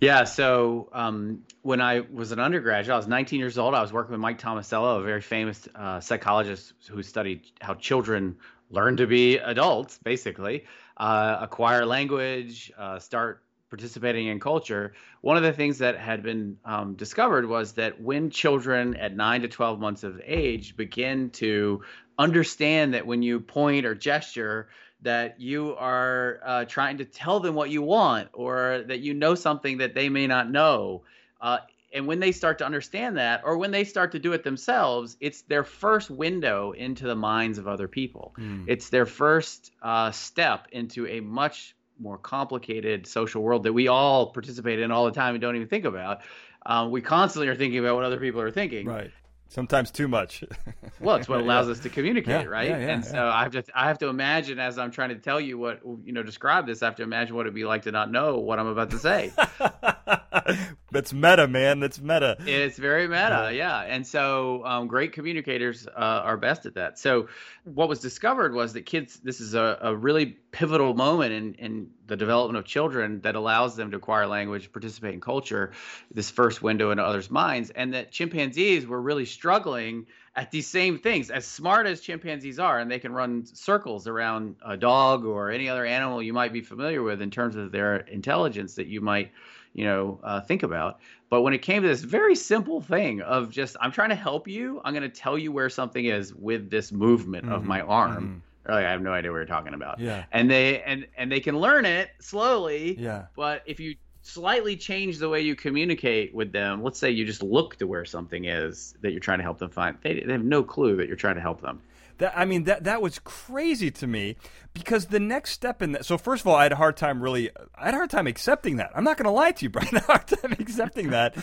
[0.00, 3.74] Yeah, so um, when I was an undergraduate, I was 19 years old.
[3.74, 8.36] I was working with Mike Tomasello, a very famous uh, psychologist who studied how children
[8.70, 10.64] learn to be adults, basically,
[10.96, 14.94] uh, acquire language, uh, start participating in culture.
[15.20, 19.42] One of the things that had been um, discovered was that when children at 9
[19.42, 21.82] to 12 months of age begin to
[22.18, 24.68] understand that when you point or gesture,
[25.02, 29.34] that you are uh, trying to tell them what you want or that you know
[29.34, 31.02] something that they may not know.
[31.40, 31.58] Uh,
[31.92, 35.16] and when they start to understand that, or when they start to do it themselves,
[35.20, 38.34] it's their first window into the minds of other people.
[38.38, 38.66] Mm.
[38.68, 44.26] It's their first uh, step into a much more complicated social world that we all
[44.26, 46.20] participate in all the time and don't even think about.
[46.64, 48.86] Um, we constantly are thinking about what other people are thinking.
[48.86, 49.10] Right
[49.50, 50.42] sometimes too much.
[51.00, 51.72] well, it's what allows yeah.
[51.72, 52.70] us to communicate, yeah, right?
[52.70, 55.40] Yeah, and so I have to I have to imagine as I'm trying to tell
[55.40, 56.82] you what you know describe this.
[56.82, 58.98] I have to imagine what it'd be like to not know what I'm about to
[58.98, 59.32] say.
[60.90, 61.80] That's meta, man.
[61.80, 62.36] That's meta.
[62.46, 63.80] It's very meta, yeah.
[63.80, 66.98] And so, um, great communicators uh, are best at that.
[66.98, 67.28] So,
[67.64, 71.90] what was discovered was that kids, this is a, a really pivotal moment in, in
[72.06, 75.72] the development of children that allows them to acquire language, participate in culture,
[76.12, 80.98] this first window into others' minds, and that chimpanzees were really struggling at these same
[80.98, 81.30] things.
[81.30, 85.68] As smart as chimpanzees are, and they can run circles around a dog or any
[85.68, 89.32] other animal you might be familiar with in terms of their intelligence that you might
[89.74, 91.00] you know uh, think about.
[91.28, 94.48] But when it came to this very simple thing of just i'm trying to help
[94.48, 94.80] you.
[94.84, 97.54] I'm going to tell you where something is with this movement mm-hmm.
[97.54, 98.42] of my arm.
[98.66, 98.72] Mm-hmm.
[98.72, 100.00] like i have no idea what you're talking about.
[100.00, 100.24] Yeah.
[100.32, 103.26] And they and and they can learn it slowly yeah.
[103.36, 107.42] but if you slightly change the way you communicate with them let's say you just
[107.42, 110.44] look to where something is that you're trying to help them find they, they have
[110.44, 111.80] no clue that you're trying to help them
[112.20, 114.36] that I mean that that was crazy to me
[114.72, 116.06] because the next step in that.
[116.06, 117.50] So first of all, I had a hard time really.
[117.74, 118.90] I had a hard time accepting that.
[118.94, 119.88] I'm not going to lie to you, Brian.
[119.92, 121.36] I had a hard time accepting that.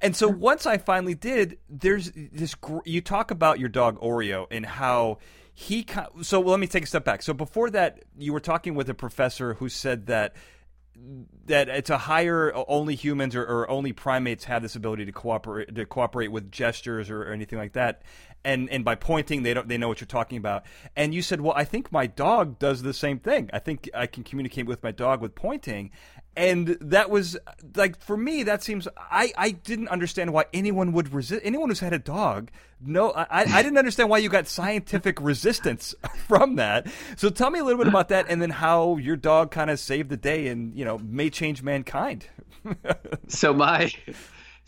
[0.00, 2.54] And so once I finally did, there's this.
[2.84, 5.18] You talk about your dog Oreo and how
[5.52, 5.86] he.
[6.22, 7.22] So let me take a step back.
[7.22, 10.34] So before that, you were talking with a professor who said that
[11.46, 15.74] that it's a higher only humans or, or, only primates have this ability to cooperate
[15.74, 18.02] to cooperate with gestures or, or, anything like that
[18.44, 20.64] and and by pointing they don't they know what you're talking about.
[20.96, 23.50] And you said well i think my dog does the same thing.
[23.52, 25.90] I think i can communicate with my dog with pointing.
[26.36, 27.36] And that was
[27.74, 31.80] like for me that seems i i didn't understand why anyone would resist anyone who's
[31.80, 32.50] had a dog
[32.80, 35.94] no i i didn't understand why you got scientific resistance
[36.28, 36.86] from that.
[37.16, 39.78] So tell me a little bit about that and then how your dog kind of
[39.78, 42.26] saved the day and you know may change mankind.
[43.28, 43.92] So my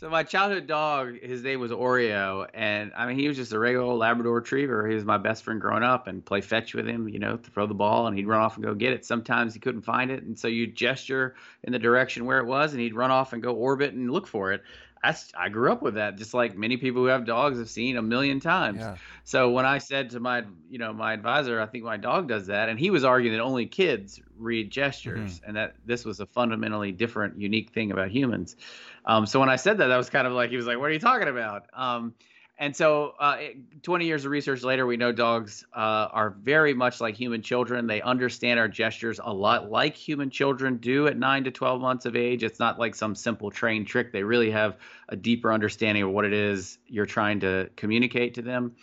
[0.03, 3.59] so my childhood dog, his name was Oreo, and I mean he was just a
[3.59, 4.89] regular old Labrador Retriever.
[4.89, 7.69] He was my best friend growing up, and play fetch with him, you know, throw
[7.69, 9.05] the ball, and he'd run off and go get it.
[9.05, 12.73] Sometimes he couldn't find it, and so you'd gesture in the direction where it was,
[12.73, 14.65] and he'd run off and go orbit and look for it.
[15.05, 17.97] I, I grew up with that, just like many people who have dogs have seen
[17.97, 18.81] a million times.
[18.81, 18.97] Yeah.
[19.25, 22.49] So when I said to my, you know, my advisor, I think my dog does
[22.49, 25.47] that, and he was arguing that only kids read gestures, mm-hmm.
[25.47, 28.57] and that this was a fundamentally different, unique thing about humans.
[29.05, 30.91] Um, so when I said that, that was kind of like he was like, "What
[30.91, 32.15] are you talking about?" Um,
[32.59, 33.39] and so, uh,
[33.83, 37.87] 20 years of research later, we know dogs uh, are very much like human children.
[37.87, 42.07] They understand our gestures a lot like human children do at 9 to 12 months
[42.07, 42.45] of age.
[42.45, 44.13] It's not like some simple trained trick.
[44.13, 44.77] They really have
[45.09, 48.77] a deeper understanding of what it is you're trying to communicate to them.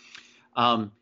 [0.56, 0.92] Um,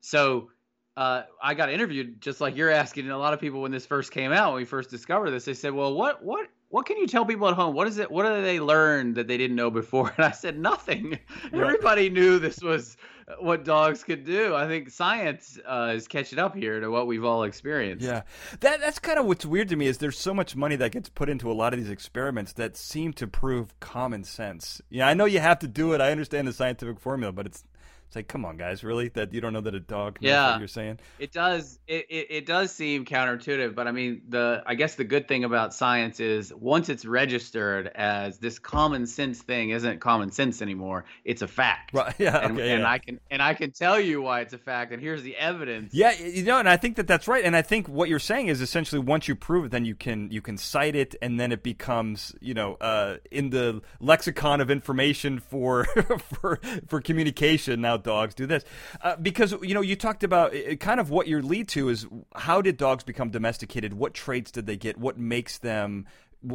[0.00, 0.50] so,
[0.96, 3.86] uh, I got interviewed just like you're asking, and a lot of people when this
[3.86, 6.98] first came out, when we first discovered this, they said, "Well, what what what can
[6.98, 7.74] you tell people at home?
[7.74, 8.10] What is it?
[8.10, 10.12] What do they learn that they didn't know before?
[10.18, 11.18] And I said nothing.
[11.50, 12.98] Everybody knew this was
[13.40, 14.54] what dogs could do.
[14.54, 18.04] I think science uh, is catching up here to what we've all experienced.
[18.04, 18.24] Yeah,
[18.60, 21.08] that that's kind of what's weird to me is there's so much money that gets
[21.08, 24.82] put into a lot of these experiments that seem to prove common sense.
[24.90, 26.02] Yeah, I know you have to do it.
[26.02, 27.64] I understand the scientific formula, but it's
[28.06, 29.08] it's like, come on, guys, really?
[29.08, 31.00] That you don't know that a dog knows yeah, what you're saying?
[31.18, 31.80] It does.
[31.88, 35.42] It, it, it does seem counterintuitive, but I mean, the I guess the good thing
[35.42, 41.04] about science is once it's registered as this common sense thing isn't common sense anymore.
[41.24, 41.92] It's a fact.
[41.92, 42.06] Right.
[42.18, 42.38] Yeah.
[42.38, 42.90] And, okay, and yeah.
[42.90, 45.92] I can and I can tell you why it's a fact, and here's the evidence.
[45.92, 47.44] Yeah, you know, and I think that that's right.
[47.44, 50.30] And I think what you're saying is essentially once you prove it, then you can
[50.30, 54.70] you can cite it, and then it becomes you know uh, in the lexicon of
[54.70, 55.84] information for
[56.40, 57.82] for for communication.
[57.82, 58.64] Now dogs do this
[59.02, 62.06] uh, because you know you talked about it, kind of what your lead to is
[62.34, 63.94] how did dogs become domesticated?
[63.94, 64.98] What traits did they get?
[64.98, 66.06] What makes them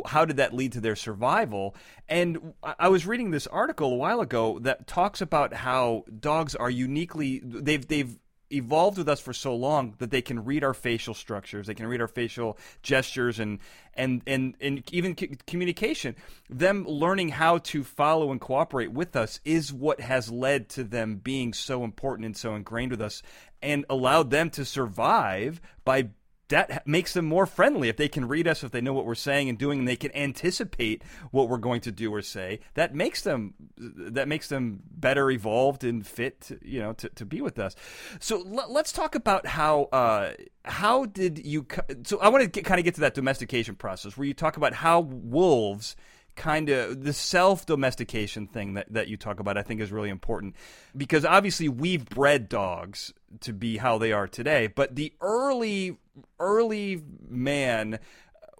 [0.06, 1.76] how did that lead to their survival?
[2.08, 6.70] And I was reading this article a while ago that talks about how dogs are
[6.70, 8.18] uniquely they've they've
[8.52, 11.88] evolved with us for so long that they can read our facial structures, they can
[11.88, 13.60] read our facial gestures, and
[13.94, 16.16] and and and even c- communication.
[16.50, 21.18] Them learning how to follow and cooperate with us is what has led to them
[21.18, 23.22] being so important and so ingrained with us,
[23.62, 26.10] and allowed them to survive by
[26.52, 27.90] that makes them more friendly.
[27.90, 29.96] If they can read us if they know what we're saying and doing and they
[29.96, 34.82] can anticipate what we're going to do or say that makes them that makes them
[34.92, 37.76] better evolved and fit to, you know to, to be with us.
[38.20, 40.34] So l- let's talk about how uh,
[40.66, 41.66] how did you
[42.04, 44.74] so i want to kind of get to that domestication process where you talk about
[44.74, 45.96] how wolves
[46.36, 50.10] kind of the self domestication thing that, that you talk about, I think is really
[50.10, 50.56] important
[50.96, 55.98] because obviously we've bred dogs to be how they are today, but the early
[56.40, 58.00] early man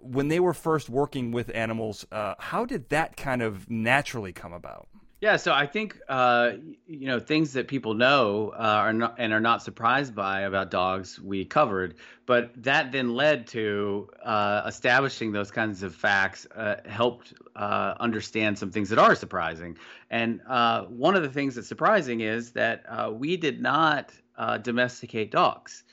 [0.02, 4.52] when they were first working with animals, uh, how did that kind of naturally come
[4.52, 4.88] about?
[5.22, 6.54] Yeah, so I think uh,
[6.84, 10.72] you know things that people know uh, are not and are not surprised by about
[10.72, 11.94] dogs we covered,
[12.26, 18.58] but that then led to uh, establishing those kinds of facts uh, helped uh, understand
[18.58, 19.78] some things that are surprising.
[20.10, 24.12] And uh, one of the things that's surprising is that we did not
[24.62, 25.84] domesticate dogs.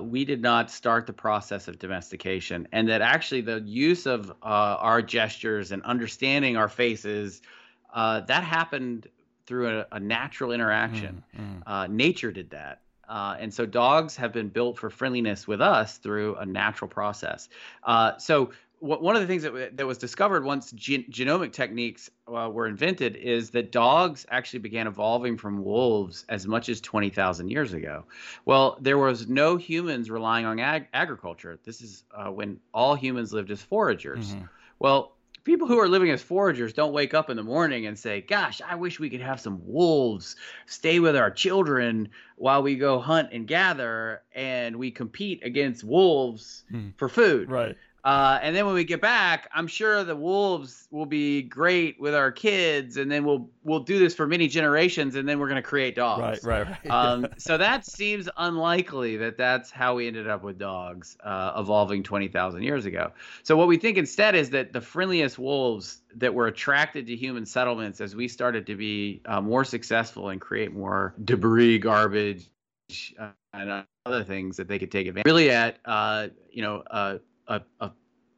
[0.00, 5.02] we did not start the process of domestication, and that actually the use of our
[5.02, 7.42] gestures and understanding our faces
[7.94, 9.08] uh, that happened
[9.46, 11.22] through a, a natural interaction.
[11.38, 11.62] Mm, mm.
[11.66, 12.80] Uh, nature did that.
[13.08, 17.48] Uh, and so dogs have been built for friendliness with us through a natural process.
[17.82, 22.50] Uh, so one of the things that, that was discovered once gen- genomic techniques uh,
[22.50, 27.72] were invented is that dogs actually began evolving from wolves as much as 20,000 years
[27.72, 28.04] ago.
[28.44, 31.58] Well, there was no humans relying on ag- agriculture.
[31.64, 34.34] This is uh, when all humans lived as foragers.
[34.34, 34.44] Mm-hmm.
[34.80, 38.20] Well, people who are living as foragers don't wake up in the morning and say,
[38.22, 42.98] "Gosh, I wish we could have some wolves stay with our children while we go
[42.98, 46.90] hunt and gather and we compete against wolves hmm.
[46.96, 47.76] for food." Right.
[48.04, 52.14] Uh, and then when we get back, I'm sure the wolves will be great with
[52.14, 55.62] our kids, and then we'll we'll do this for many generations, and then we're going
[55.62, 56.44] to create dogs.
[56.44, 56.90] Right, right, right.
[57.04, 62.02] Um, so that seems unlikely that that's how we ended up with dogs uh, evolving
[62.02, 63.10] 20,000 years ago.
[63.42, 67.46] So what we think instead is that the friendliest wolves that were attracted to human
[67.46, 72.48] settlements as we started to be uh, more successful and create more debris, garbage,
[73.18, 75.26] uh, and other things that they could take advantage.
[75.30, 77.90] Of really, at uh, you know uh, a, a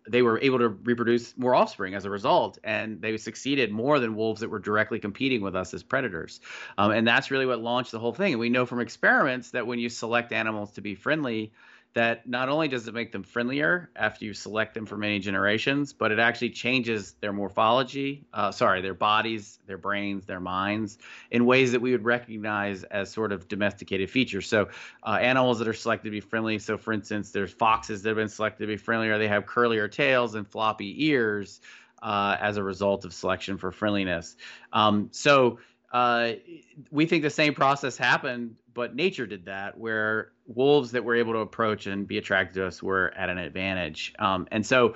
[0.08, 4.14] they were able to reproduce more offspring as a result, and they succeeded more than
[4.14, 6.40] wolves that were directly competing with us as predators.
[6.78, 8.32] Um, and that's really what launched the whole thing.
[8.32, 11.52] And we know from experiments that when you select animals to be friendly,
[11.96, 15.94] that not only does it make them friendlier after you select them for many generations,
[15.94, 20.98] but it actually changes their morphology, uh, sorry, their bodies, their brains, their minds
[21.30, 24.46] in ways that we would recognize as sort of domesticated features.
[24.46, 24.68] So,
[25.04, 26.58] uh, animals that are selected to be friendly.
[26.58, 29.16] So, for instance, there's foxes that have been selected to be friendlier.
[29.16, 31.62] They have curlier tails and floppy ears
[32.02, 34.36] uh, as a result of selection for friendliness.
[34.70, 35.60] Um, so,
[35.96, 36.34] uh,
[36.90, 41.32] we think the same process happened, but nature did that, where wolves that were able
[41.32, 44.12] to approach and be attracted to us were at an advantage.
[44.18, 44.92] Um, and so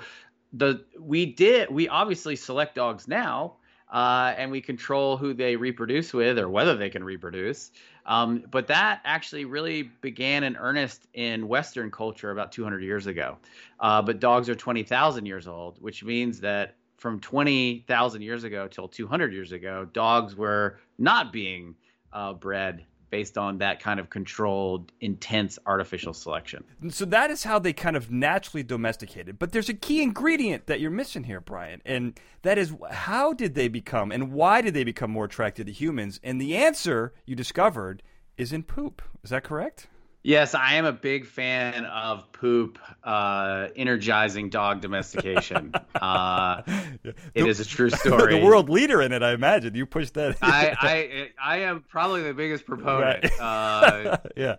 [0.53, 3.55] the we did we obviously select dogs now,
[3.91, 7.71] uh, and we control who they reproduce with or whether they can reproduce.
[8.05, 13.39] Um, but that actually really began in earnest in Western culture about 200 years ago.
[13.79, 18.87] Uh, but dogs are 20,000 years old, which means that from 20,000 years ago till
[18.87, 21.73] 200 years ago, dogs were not being
[22.13, 26.63] uh, bred based on that kind of controlled, intense artificial selection.
[26.89, 29.39] So that is how they kind of naturally domesticated.
[29.39, 33.55] But there's a key ingredient that you're missing here, Brian, and that is how did
[33.55, 36.19] they become and why did they become more attracted to humans?
[36.23, 38.03] And the answer you discovered
[38.37, 39.01] is in poop.
[39.23, 39.87] Is that correct?
[40.23, 45.73] Yes, I am a big fan of poop uh, energizing dog domestication.
[45.95, 47.11] uh, yeah.
[47.33, 48.39] It the, is a true story.
[48.39, 49.73] the world leader in it, I imagine.
[49.73, 50.37] You pushed that.
[50.41, 53.23] I, I, I am probably the biggest proponent.
[53.23, 53.39] Right.
[53.39, 54.57] Uh, yeah.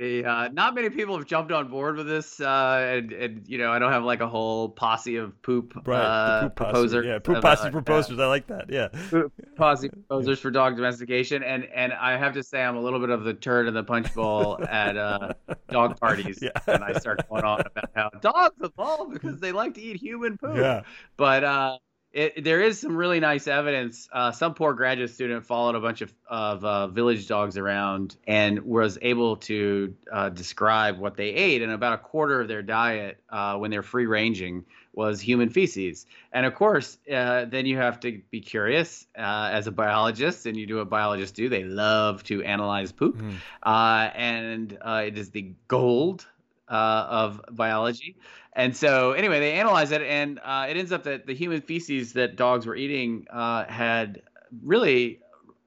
[0.00, 3.58] The, uh, not many people have jumped on board with this, uh, and, and you
[3.58, 6.00] know I don't have like a whole posse of poop, right.
[6.00, 7.04] uh, poop proposers.
[7.04, 8.18] Yeah, poop posse uh, proposers.
[8.18, 8.70] I like that.
[8.70, 12.80] Yeah, poop posse proposers for dog domestication, and and I have to say I'm a
[12.80, 15.34] little bit of the turd in the punch bowl at uh,
[15.68, 16.48] dog parties, yeah.
[16.66, 20.38] and I start going on about how dogs evolved because they like to eat human
[20.38, 20.56] poop.
[20.56, 20.80] Yeah,
[21.18, 21.76] but uh,
[22.12, 24.08] it, there is some really nice evidence.
[24.12, 28.60] Uh, some poor graduate student followed a bunch of, of uh, village dogs around and
[28.60, 31.62] was able to uh, describe what they ate.
[31.62, 36.04] And about a quarter of their diet, uh, when they're free ranging, was human feces.
[36.32, 40.56] And of course, uh, then you have to be curious uh, as a biologist, and
[40.56, 41.48] you do what biologists do.
[41.48, 43.36] They love to analyze poop, mm.
[43.64, 46.26] and it is the gold
[46.74, 48.16] of biology.
[48.52, 52.14] And so, anyway, they analyze it, and uh, it ends up that the human feces
[52.14, 54.22] that dogs were eating uh, had
[54.62, 55.20] really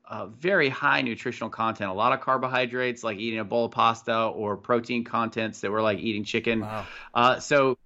[0.06, 1.90] uh, very high nutritional content.
[1.90, 5.82] A lot of carbohydrates, like eating a bowl of pasta, or protein contents that were
[5.82, 6.60] like eating chicken.
[6.60, 6.86] Wow.
[7.14, 7.78] Uh, so,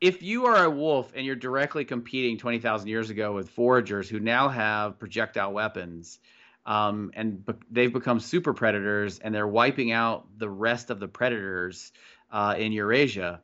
[0.00, 4.18] if you are a wolf and you're directly competing 20,000 years ago with foragers who
[4.18, 6.20] now have projectile weapons,
[6.64, 11.08] um, and be- they've become super predators, and they're wiping out the rest of the
[11.08, 11.92] predators
[12.30, 13.40] uh, in Eurasia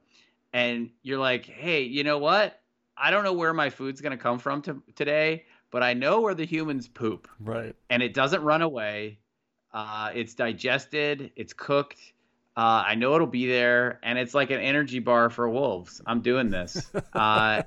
[0.53, 2.61] and you're like, hey, you know what?
[2.97, 6.21] I don't know where my food's going to come from to, today, but I know
[6.21, 7.29] where the humans poop.
[7.41, 7.75] Right.
[7.91, 9.19] And it doesn't run away.
[9.73, 11.33] Uh, it's digested.
[11.35, 11.99] It's cooked.
[12.55, 16.03] Uh, I know it'll be there, and it's like an energy bar for wolves.
[16.05, 17.63] I'm doing this, uh,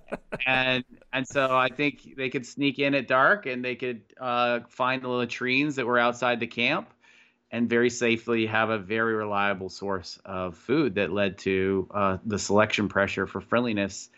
[0.45, 4.60] and and so I think they could sneak in at dark, and they could uh,
[4.69, 6.93] find the latrines that were outside the camp,
[7.55, 12.37] and very safely have a very reliable source of food that led to uh, the
[12.37, 14.09] selection pressure for friendliness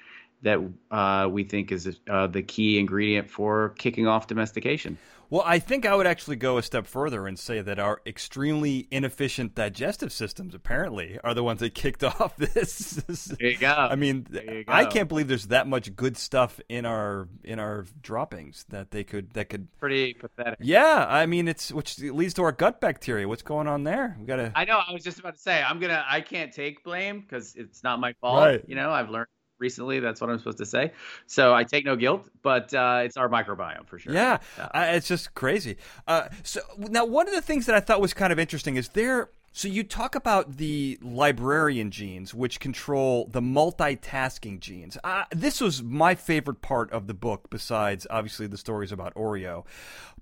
[0.42, 4.98] that uh, we think is uh, the key ingredient for kicking off domestication.
[5.30, 8.88] Well, I think I would actually go a step further and say that our extremely
[8.92, 12.92] inefficient digestive systems apparently are the ones that kicked off this.
[13.40, 13.72] There you go.
[13.74, 14.28] I mean,
[14.68, 19.04] I can't believe there's that much good stuff in our in our droppings that they
[19.04, 20.60] could that could pretty pathetic.
[20.62, 23.28] Yeah, I mean it's which leads to our gut bacteria.
[23.28, 24.16] What's going on there?
[24.20, 26.22] We got to I know, I was just about to say I'm going to I
[26.22, 28.64] can't take blame cuz it's not my fault, Right.
[28.68, 29.28] you know, I've learned
[29.60, 30.94] recently that's what I'm supposed to say.
[31.26, 34.14] So I take no guilt, but uh, it's our microbiome for sure.
[34.14, 34.40] Yeah,
[34.72, 35.78] I, it's just crazy.
[36.08, 38.90] Uh, so now, one of the things that I thought was kind of interesting is
[38.90, 39.30] there.
[39.54, 45.00] So you talk about the librarian genes, which control the multitasking genes.
[45.04, 49.66] Uh, this was my favorite part of the book, besides obviously the stories about Oreo.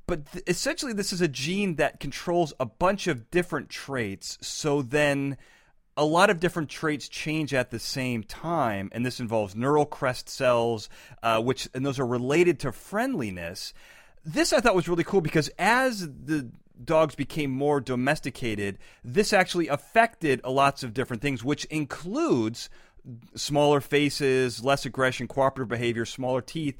[0.07, 4.37] But th- essentially, this is a gene that controls a bunch of different traits.
[4.39, 5.35] So then
[5.97, 10.29] a lot of different traits change at the same time, and this involves neural crest
[10.29, 10.89] cells,
[11.23, 13.73] uh, which and those are related to friendliness.
[14.23, 16.49] This I thought was really cool because as the
[16.83, 22.69] dogs became more domesticated, this actually affected lots of different things, which includes
[23.35, 26.77] smaller faces, less aggression, cooperative behavior, smaller teeth.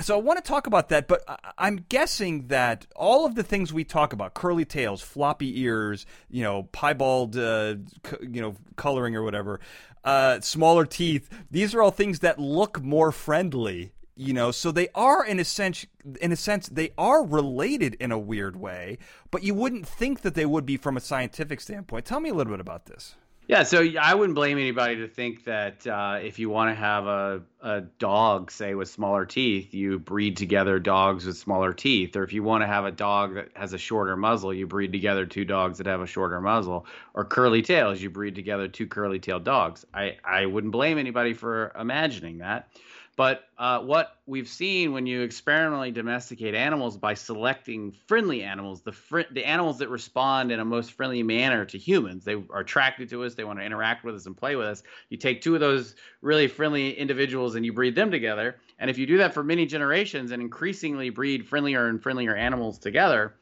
[0.00, 1.22] So I want to talk about that, but
[1.58, 6.42] I'm guessing that all of the things we talk about, curly tails, floppy ears, you
[6.42, 7.74] know, piebald, uh,
[8.04, 9.60] c- you know, coloring or whatever,
[10.02, 14.88] uh, smaller teeth, these are all things that look more friendly, you know, so they
[14.94, 15.86] are in a sense,
[16.20, 18.98] in a sense, they are related in a weird way,
[19.30, 22.06] but you wouldn't think that they would be from a scientific standpoint.
[22.06, 23.14] Tell me a little bit about this.
[23.48, 27.06] Yeah, so I wouldn't blame anybody to think that uh, if you want to have
[27.06, 32.14] a, a dog, say, with smaller teeth, you breed together dogs with smaller teeth.
[32.14, 34.92] Or if you want to have a dog that has a shorter muzzle, you breed
[34.92, 36.86] together two dogs that have a shorter muzzle.
[37.14, 39.84] Or curly tails, you breed together two curly tailed dogs.
[39.92, 42.68] I, I wouldn't blame anybody for imagining that.
[43.14, 48.92] But uh, what we've seen when you experimentally domesticate animals by selecting friendly animals, the
[48.92, 53.10] fr- the animals that respond in a most friendly manner to humans, they are attracted
[53.10, 54.82] to us, they want to interact with us and play with us.
[55.10, 58.56] You take two of those really friendly individuals and you breed them together.
[58.78, 62.78] And if you do that for many generations and increasingly breed friendlier and friendlier animals
[62.78, 63.34] together,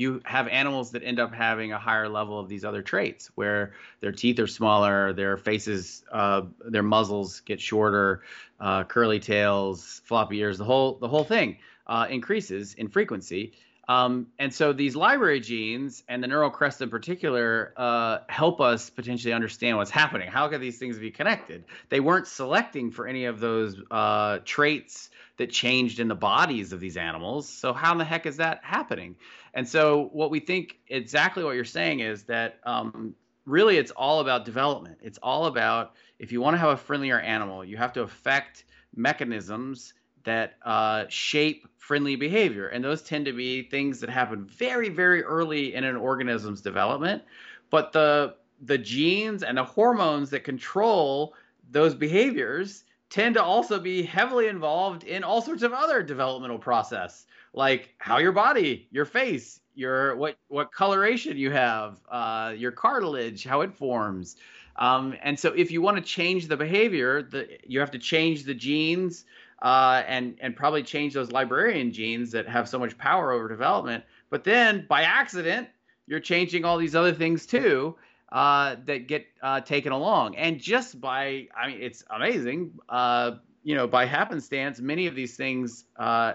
[0.00, 3.74] you have animals that end up having a higher level of these other traits where
[4.00, 8.22] their teeth are smaller, their faces, uh, their muzzles get shorter,
[8.60, 13.52] uh, curly tails, floppy ears, the whole the whole thing uh, increases in frequency.
[13.88, 18.88] Um, and so these library genes and the neural crest in particular uh, help us
[18.88, 20.30] potentially understand what's happening.
[20.30, 21.64] How could these things be connected?
[21.90, 25.10] They weren't selecting for any of those uh, traits
[25.40, 27.48] that changed in the bodies of these animals.
[27.48, 29.16] So how in the heck is that happening?
[29.54, 33.14] And so what we think exactly what you're saying is that um,
[33.46, 34.98] really it's all about development.
[35.00, 38.64] It's all about if you want to have a friendlier animal, you have to affect
[38.94, 42.68] mechanisms that uh, shape friendly behavior.
[42.68, 47.22] And those tend to be things that happen very, very early in an organism's development.
[47.70, 51.32] But the the genes and the hormones that control
[51.70, 57.26] those behaviors tend to also be heavily involved in all sorts of other developmental process,
[57.52, 63.44] like how your body, your face, your what what coloration you have, uh, your cartilage,
[63.44, 64.36] how it forms.
[64.76, 68.44] Um, and so, if you want to change the behavior, the, you have to change
[68.44, 69.24] the genes
[69.60, 74.04] uh, and and probably change those librarian genes that have so much power over development.
[74.30, 75.68] But then, by accident,
[76.06, 77.96] you're changing all these other things too
[78.32, 80.36] uh, that get uh, taken along.
[80.36, 82.72] And just by, I mean, it's amazing.
[82.88, 86.34] Uh, you know, by happenstance, many of these things uh,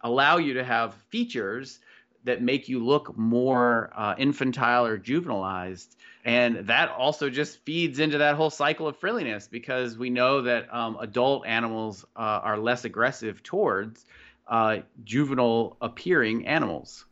[0.00, 1.80] allow you to have features
[2.24, 5.88] that make you look more uh, infantile or juvenilized.
[6.24, 10.72] And that also just feeds into that whole cycle of frilliness because we know that
[10.74, 14.04] um, adult animals uh, are less aggressive towards
[15.04, 17.06] juvenile appearing animals.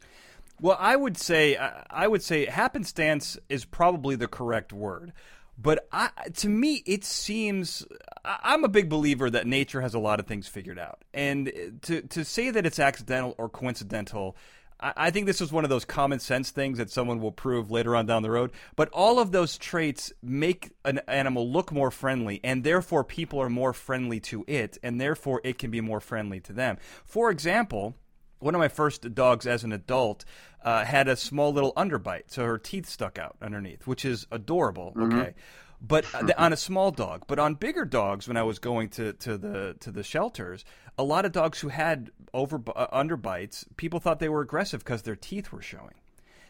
[0.61, 5.13] Well, I would say I would say happenstance is probably the correct word.
[5.61, 7.85] But I, to me, it seems
[8.25, 11.71] I'm a big believer that nature has a lot of things figured out, and eh,
[11.83, 14.37] to to say that it's accidental or coincidental,
[14.81, 17.97] I think this is one of those common sense things that someone will prove later
[17.97, 18.53] on down the road.
[18.77, 23.51] But all of those traits make an animal look more friendly, and therefore people are
[23.51, 26.79] more friendly to it, and therefore it can be more friendly to them.
[27.05, 27.97] For example
[28.39, 30.25] one of my first dogs as an adult
[30.63, 34.93] uh, had a small little underbite, so her teeth stuck out underneath, which is adorable.
[34.97, 35.19] Mm-hmm.
[35.19, 35.35] Okay.
[35.81, 39.13] But uh, on a small dog, but on bigger dogs, when I was going to,
[39.15, 40.65] to the to the shelters,
[40.97, 45.03] a lot of dogs who had over uh, underbites, people thought they were aggressive because
[45.03, 45.95] their teeth were showing.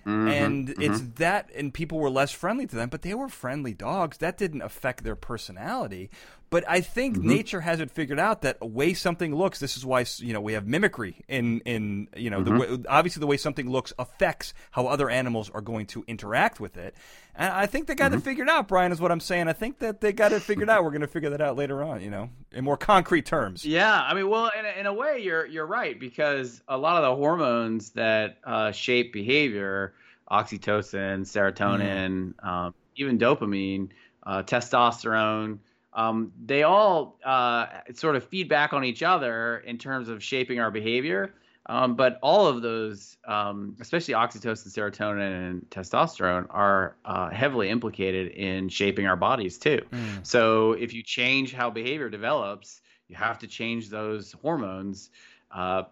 [0.07, 0.29] Mm-hmm.
[0.29, 4.17] And it's that, and people were less friendly to them, but they were friendly dogs.
[4.19, 6.09] That didn't affect their personality.
[6.51, 7.29] But I think Mm-hmm.
[7.29, 9.59] nature has it figured out that a way something looks.
[9.59, 12.59] This is why you know we have mimicry in in you know Mm-hmm.
[12.59, 16.77] way, obviously the way something looks affects how other animals are going to interact with
[16.79, 16.95] it.
[17.35, 18.19] And I think they got Mm-hmm.
[18.21, 18.67] it figured out.
[18.69, 19.47] Brian is what I'm saying.
[19.49, 20.85] I think that they got it figured out.
[20.85, 22.01] We're going to figure that out later on.
[22.01, 23.65] You know, in more concrete terms.
[23.65, 26.97] Yeah, I mean, well, in a, in a way, you're you're right because a lot
[26.97, 29.93] of the hormones that uh, shape behavior,
[30.31, 33.89] oxytocin, serotonin, um, even dopamine,
[34.25, 35.59] uh, testosterone,
[35.99, 40.61] um, they all uh, sort of feed back on each other in terms of shaping
[40.61, 41.35] our behavior.
[41.67, 48.29] Um, but all of those, um, especially oxytocin, serotonin, and testosterone, are uh, heavily implicated
[48.29, 49.81] in shaping our bodies too.
[50.23, 55.11] So if you change how behavior develops, you have to change those hormones.
[55.51, 55.83] Uh,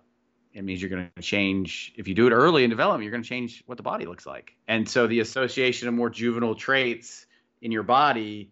[0.54, 1.92] it means you're going to change.
[1.96, 4.24] If you do it early in development, you're going to change what the body looks
[4.24, 4.54] like.
[4.68, 7.26] And so the association of more juvenile traits
[7.61, 8.50] in your body,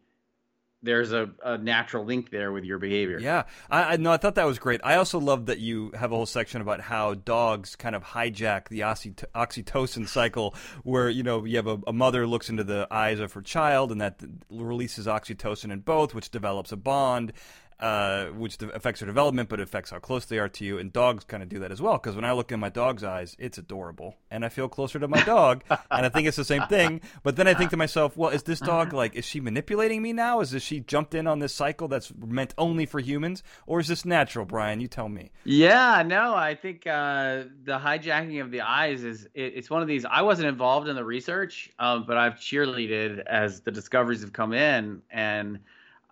[0.84, 3.18] there's a, a natural link there with your behavior.
[3.18, 4.80] Yeah, I, I no, I thought that was great.
[4.84, 8.68] I also love that you have a whole section about how dogs kind of hijack
[8.68, 12.86] the oxyt- oxytocin cycle, where you know you have a, a mother looks into the
[12.90, 14.20] eyes of her child, and that
[14.50, 17.32] releases oxytocin in both, which develops a bond.
[17.80, 20.78] Uh, which de- affects their development, but affects how close they are to you.
[20.78, 21.94] And dogs kind of do that as well.
[21.94, 25.08] Because when I look in my dog's eyes, it's adorable, and I feel closer to
[25.08, 27.00] my dog, and I think it's the same thing.
[27.24, 29.16] But then I think to myself, well, is this dog like?
[29.16, 30.40] Is she manipulating me now?
[30.40, 33.88] Is this she jumped in on this cycle that's meant only for humans, or is
[33.88, 34.80] this natural, Brian?
[34.80, 35.32] You tell me.
[35.44, 39.88] Yeah, no, I think uh, the hijacking of the eyes is it, it's one of
[39.88, 40.04] these.
[40.04, 44.52] I wasn't involved in the research, um, but I've cheerleaded as the discoveries have come
[44.52, 45.58] in, and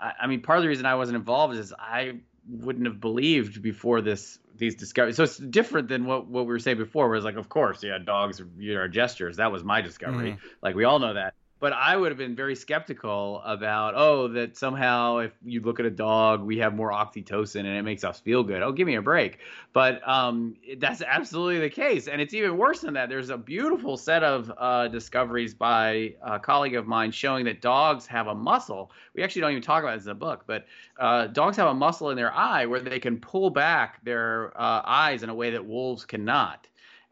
[0.03, 3.63] I, I mean, part of the reason I wasn't involved is I wouldn't have believed
[3.63, 5.17] before this these discoveries.
[5.17, 7.09] So it's different than what what we were saying before.
[7.09, 9.37] Where it's like, of course, yeah, dogs are gestures.
[9.37, 10.33] That was my discovery.
[10.33, 10.47] Mm-hmm.
[10.61, 11.35] Like we all know that.
[11.63, 15.87] But I would have been very skeptical about, oh, that somehow if you look at
[15.87, 18.63] a dog, we have more oxytocin and it makes us feel good.
[18.63, 19.39] Oh, give me a break.
[19.73, 22.09] But um, that's absolutely the case.
[22.09, 23.09] And it's even worse than that.
[23.09, 28.07] There's a beautiful set of uh, discoveries by a colleague of mine showing that dogs
[28.07, 28.91] have a muscle.
[29.15, 30.67] We actually don't even talk about this in the book, but
[30.99, 34.83] uh, dogs have a muscle in their eye where they can pull back their uh,
[34.85, 36.67] eyes in a way that wolves cannot.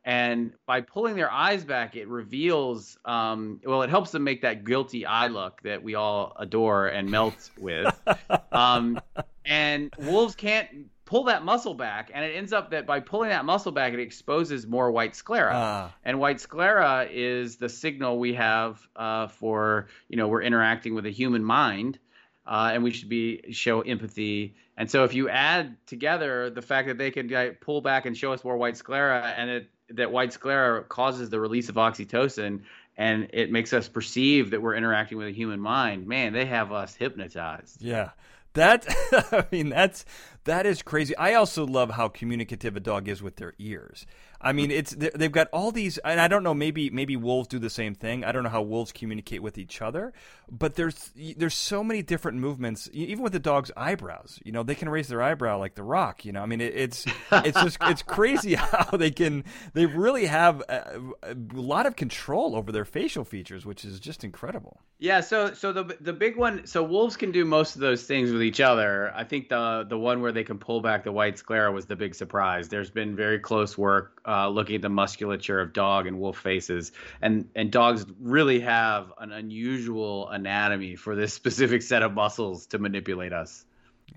[0.04, 4.64] And by pulling their eyes back, it reveals, um, well, it helps them make that
[4.64, 7.94] guilty eye look that we all adore and melt with.
[8.52, 9.00] um,
[9.44, 10.68] and wolves can't
[11.10, 12.10] pull that muscle back.
[12.14, 15.52] And it ends up that by pulling that muscle back, it exposes more white sclera.
[15.54, 15.94] Ah.
[16.04, 21.04] And white sclera is the signal we have uh, for, you know, we're interacting with
[21.06, 21.98] a human mind.
[22.46, 24.56] Uh, and we should be show empathy.
[24.76, 28.16] And so if you add together the fact that they can uh, pull back and
[28.16, 32.60] show us more white sclera, and it, that white sclera causes the release of oxytocin,
[32.96, 36.72] and it makes us perceive that we're interacting with a human mind, man, they have
[36.72, 37.82] us hypnotized.
[37.82, 38.10] Yeah.
[38.54, 38.86] That
[39.32, 40.04] I mean that's
[40.50, 41.16] that is crazy.
[41.16, 44.04] I also love how communicative a dog is with their ears.
[44.42, 46.54] I mean, it's they- they've got all these, and I don't know.
[46.54, 48.24] Maybe maybe wolves do the same thing.
[48.24, 50.14] I don't know how wolves communicate with each other,
[50.50, 52.88] but there's there's so many different movements.
[52.94, 56.24] Even with the dog's eyebrows, you know, they can raise their eyebrow like the Rock.
[56.24, 59.44] You know, I mean, it, it's it's just it's crazy how they can.
[59.74, 64.24] They really have a, a lot of control over their facial features, which is just
[64.24, 64.80] incredible.
[64.98, 68.32] Yeah, so so the the big one, so wolves can do most of those things
[68.32, 69.12] with each other.
[69.14, 71.96] I think the the one where they can pull back the white sclera was the
[71.96, 72.68] big surprise.
[72.68, 76.92] There's been very close work uh, looking at the musculature of dog and wolf faces,
[77.22, 82.78] and and dogs really have an unusual anatomy for this specific set of muscles to
[82.78, 83.64] manipulate us.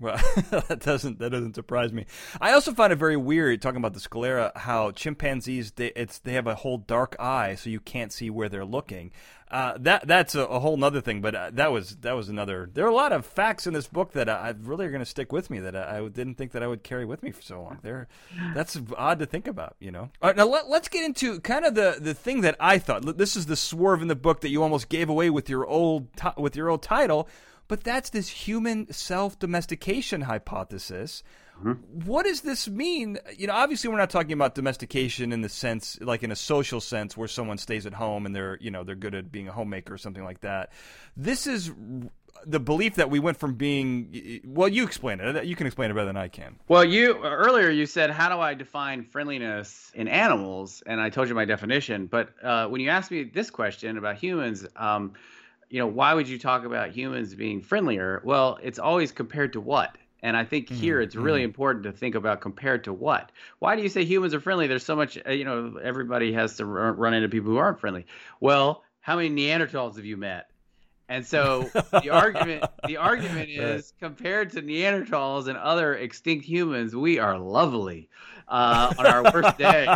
[0.00, 0.16] Well,
[0.50, 2.06] that doesn't that doesn't surprise me.
[2.40, 6.32] I also find it very weird talking about the sclera how chimpanzees they it's they
[6.32, 9.12] have a whole dark eye so you can't see where they're looking.
[9.54, 12.68] Uh, that that's a, a whole nother thing, but uh, that was that was another.
[12.72, 14.98] There are a lot of facts in this book that I, I really are going
[14.98, 17.30] to stick with me that I, I didn't think that I would carry with me
[17.30, 17.78] for so long.
[17.82, 18.08] There,
[18.52, 20.10] that's odd to think about, you know.
[20.20, 23.16] All right, now let, let's get into kind of the the thing that I thought.
[23.16, 26.08] This is the swerve in the book that you almost gave away with your old
[26.36, 27.28] with your old title.
[27.66, 31.22] But that's this human self domestication hypothesis.
[32.04, 33.18] What does this mean?
[33.36, 36.80] You know, obviously, we're not talking about domestication in the sense, like in a social
[36.80, 39.52] sense, where someone stays at home and they're, you know, they're good at being a
[39.52, 40.72] homemaker or something like that.
[41.16, 41.70] This is
[42.44, 45.44] the belief that we went from being well, you explain it.
[45.44, 46.56] You can explain it better than I can.
[46.68, 51.28] Well, you earlier you said, "How do I define friendliness in animals?" And I told
[51.28, 52.06] you my definition.
[52.06, 55.12] But uh, when you asked me this question about humans, um,
[55.70, 58.20] you know, why would you talk about humans being friendlier?
[58.24, 59.96] Well, it's always compared to what.
[60.22, 61.02] And I think here mm-hmm.
[61.02, 61.50] it's really mm-hmm.
[61.50, 63.30] important to think about compared to what.
[63.58, 64.66] Why do you say humans are friendly?
[64.66, 68.06] There's so much, uh, you know, everybody has to run into people who aren't friendly.
[68.40, 70.48] Well, how many Neanderthals have you met?
[71.10, 77.18] And so the argument the argument is compared to Neanderthals and other extinct humans, we
[77.18, 78.08] are lovely
[78.48, 79.86] uh, on our worst day.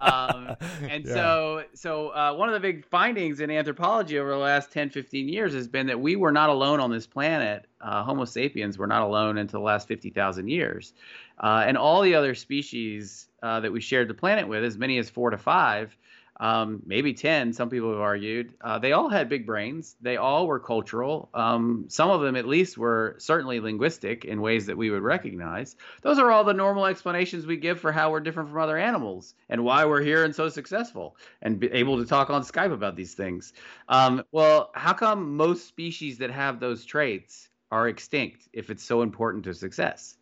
[0.00, 0.56] Um,
[0.88, 1.14] and yeah.
[1.14, 5.28] so so uh, one of the big findings in anthropology over the last 10, 15
[5.28, 7.66] years has been that we were not alone on this planet.
[7.80, 10.94] Uh, Homo sapiens were not alone until the last 50,000 years.
[11.38, 14.98] Uh, and all the other species uh, that we shared the planet with, as many
[14.98, 15.96] as four to five,
[16.40, 18.54] um, maybe 10, some people have argued.
[18.60, 19.96] Uh, they all had big brains.
[20.00, 21.28] They all were cultural.
[21.32, 25.76] Um, some of them, at least, were certainly linguistic in ways that we would recognize.
[26.02, 29.34] Those are all the normal explanations we give for how we're different from other animals
[29.48, 33.14] and why we're here and so successful and able to talk on Skype about these
[33.14, 33.52] things.
[33.88, 39.02] Um, well, how come most species that have those traits are extinct if it's so
[39.02, 40.16] important to success?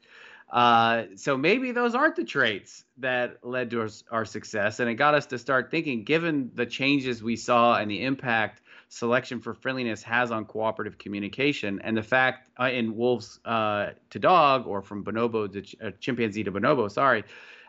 [0.53, 4.81] Uh, so maybe those aren't the traits that led to our, our, success.
[4.81, 8.61] And it got us to start thinking, given the changes we saw and the impact
[8.91, 14.19] selection for friendliness has on cooperative communication, and the fact uh, in wolves uh, to
[14.19, 17.25] dog or from bonobo to ch- uh, chimpanzee to bonobo, sorry.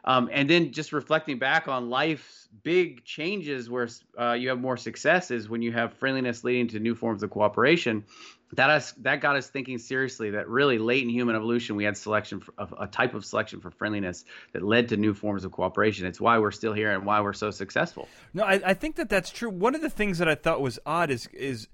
[0.06, 3.88] Um, and then just reflecting back on life's big changes where
[4.20, 8.04] uh, you have more successes when you have friendliness leading to new forms of cooperation.
[8.54, 11.98] That us that got us thinking seriously that really late in human evolution we had
[11.98, 16.06] selection of a type of selection for friendliness that led to new forms of cooperation.
[16.06, 18.08] It's why we're still here and why we're so successful.
[18.34, 19.50] No i, I think that that's true.
[19.50, 21.68] One of the things that i thought was odd is is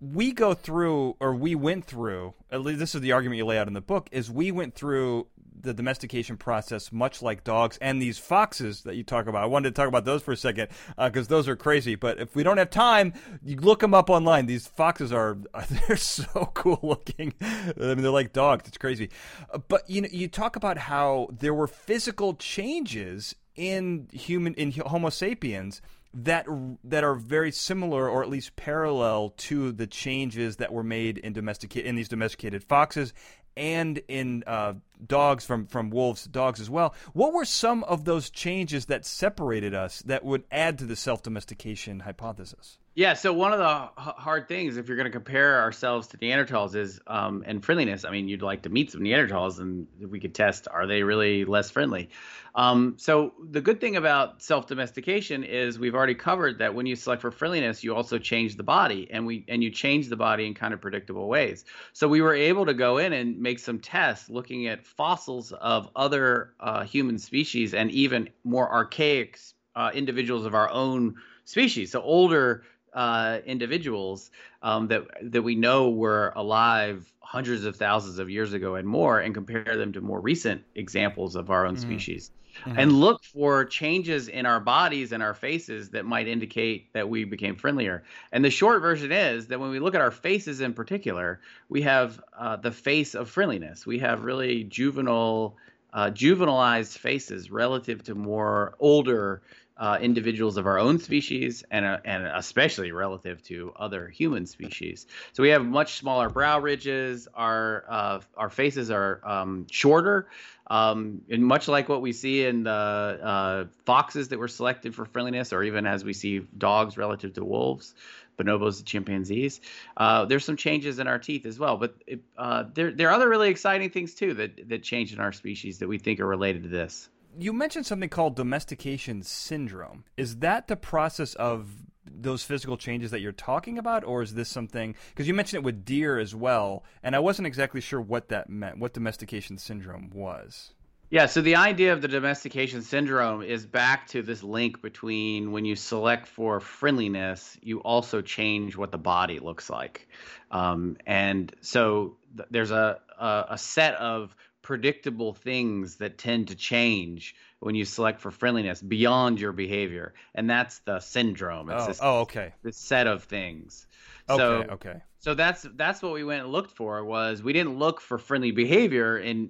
[0.00, 3.58] we go through or we went through at least this is the argument you lay
[3.58, 5.26] out in the book is we went through
[5.62, 9.42] the domestication process, much like dogs and these foxes that you talk about.
[9.42, 11.94] I wanted to talk about those for a second because uh, those are crazy.
[11.94, 14.46] But if we don't have time, you look them up online.
[14.46, 15.38] These foxes are
[15.88, 17.34] they're so cool looking.
[17.40, 18.68] I mean, they're like dogs.
[18.68, 19.10] It's crazy.
[19.52, 24.70] Uh, but you know, you talk about how there were physical changes in human in
[24.70, 25.82] Homo sapiens
[26.14, 26.46] that
[26.84, 31.32] that are very similar or at least parallel to the changes that were made in
[31.32, 33.12] domesticate in these domesticated foxes
[33.56, 34.72] and in uh,
[35.04, 36.94] dogs from from wolves to dogs as well.
[37.12, 41.22] What were some of those changes that separated us that would add to the self
[41.22, 42.78] domestication hypothesis?
[42.98, 46.74] Yeah, so one of the hard things, if you're going to compare ourselves to Neanderthals,
[46.74, 48.04] is um, and friendliness.
[48.04, 51.44] I mean, you'd like to meet some Neanderthals, and we could test are they really
[51.44, 52.08] less friendly.
[52.56, 57.22] Um, so the good thing about self-domestication is we've already covered that when you select
[57.22, 60.54] for friendliness, you also change the body, and we and you change the body in
[60.54, 61.66] kind of predictable ways.
[61.92, 65.88] So we were able to go in and make some tests looking at fossils of
[65.94, 69.38] other uh, human species and even more archaic
[69.76, 71.92] uh, individuals of our own species.
[71.92, 72.64] So older
[72.98, 78.74] uh, individuals um, that that we know were alive hundreds of thousands of years ago
[78.74, 81.82] and more, and compare them to more recent examples of our own mm-hmm.
[81.82, 82.32] species,
[82.64, 82.76] mm-hmm.
[82.76, 87.22] and look for changes in our bodies and our faces that might indicate that we
[87.22, 88.02] became friendlier.
[88.32, 91.82] And the short version is that when we look at our faces in particular, we
[91.82, 93.86] have uh, the face of friendliness.
[93.86, 95.56] We have really juvenile.
[95.90, 99.40] Uh, juvenilized faces relative to more older
[99.78, 105.06] uh, individuals of our own species and, uh, and especially relative to other human species.
[105.32, 107.28] So we have much smaller brow ridges.
[107.32, 110.28] Our uh, our faces are um, shorter,
[110.66, 115.04] um, and much like what we see in the uh, foxes that were selected for
[115.04, 117.94] friendliness, or even as we see dogs relative to wolves.
[118.36, 119.60] Bonobos chimpanzees.
[119.96, 123.12] Uh, there's some changes in our teeth as well, but it, uh, there there are
[123.12, 126.26] other really exciting things too that that change in our species that we think are
[126.26, 127.08] related to this
[127.38, 130.04] you mentioned something called domestication syndrome.
[130.16, 131.70] Is that the process of
[132.10, 134.94] those physical changes that you're talking about, or is this something?
[135.10, 138.48] Because you mentioned it with deer as well, and I wasn't exactly sure what that
[138.48, 140.72] meant, what domestication syndrome was.
[141.10, 145.64] Yeah, so the idea of the domestication syndrome is back to this link between when
[145.64, 150.06] you select for friendliness, you also change what the body looks like.
[150.50, 154.36] Um, and so th- there's a, a, a set of
[154.68, 160.48] predictable things that tend to change when you select for friendliness beyond your behavior, and
[160.48, 161.70] that's the syndrome.
[161.70, 162.52] It's oh, this, oh, okay.
[162.62, 163.86] This set of things.
[164.28, 165.00] Okay, so, okay.
[165.20, 167.02] So that's that's what we went and looked for.
[167.02, 169.48] Was we didn't look for friendly behavior in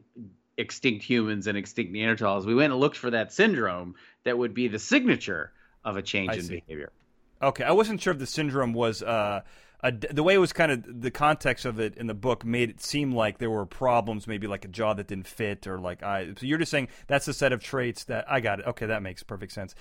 [0.56, 2.46] extinct humans and extinct Neanderthals.
[2.46, 5.50] We went and looked for that syndrome that would be the signature
[5.84, 6.62] of a change I in see.
[6.64, 6.92] behavior.
[7.42, 9.40] Okay, I wasn't sure if the syndrome was uh,
[9.80, 12.70] a, the way it was kind of the context of it in the book made
[12.70, 16.02] it seem like there were problems, maybe like a jaw that didn't fit, or like
[16.02, 16.34] I.
[16.36, 18.66] So you're just saying that's a set of traits that I got it.
[18.66, 19.74] Okay, that makes perfect sense.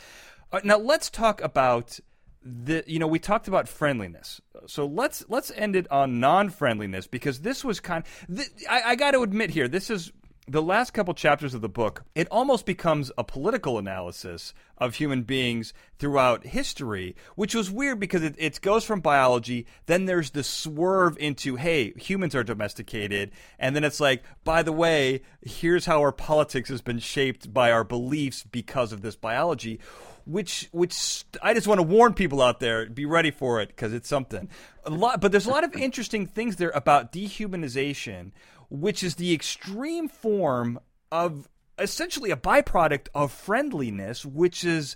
[0.52, 2.00] Uh, now let's talk about
[2.44, 2.84] the.
[2.86, 7.66] You know, we talked about friendliness, so let's let's end it on non-friendliness because this
[7.66, 8.04] was kind.
[8.34, 10.12] Th- I, I got to admit here, this is
[10.50, 15.24] the last couple chapters of the book, it almost becomes a political analysis of human
[15.24, 20.44] beings throughout history, which was weird because it, it goes from biology, then there's the
[20.44, 26.00] swerve into, hey, humans are domesticated, and then it's like, by the way, here's how
[26.00, 29.80] our politics has been shaped by our beliefs because of this biology.
[30.26, 33.94] Which, which I just want to warn people out there: be ready for it because
[33.94, 34.50] it's something.
[34.84, 38.32] A lot, but there's a lot of interesting things there about dehumanization,
[38.70, 40.80] which is the extreme form
[41.12, 41.48] of
[41.80, 44.96] essentially a byproduct of friendliness, which is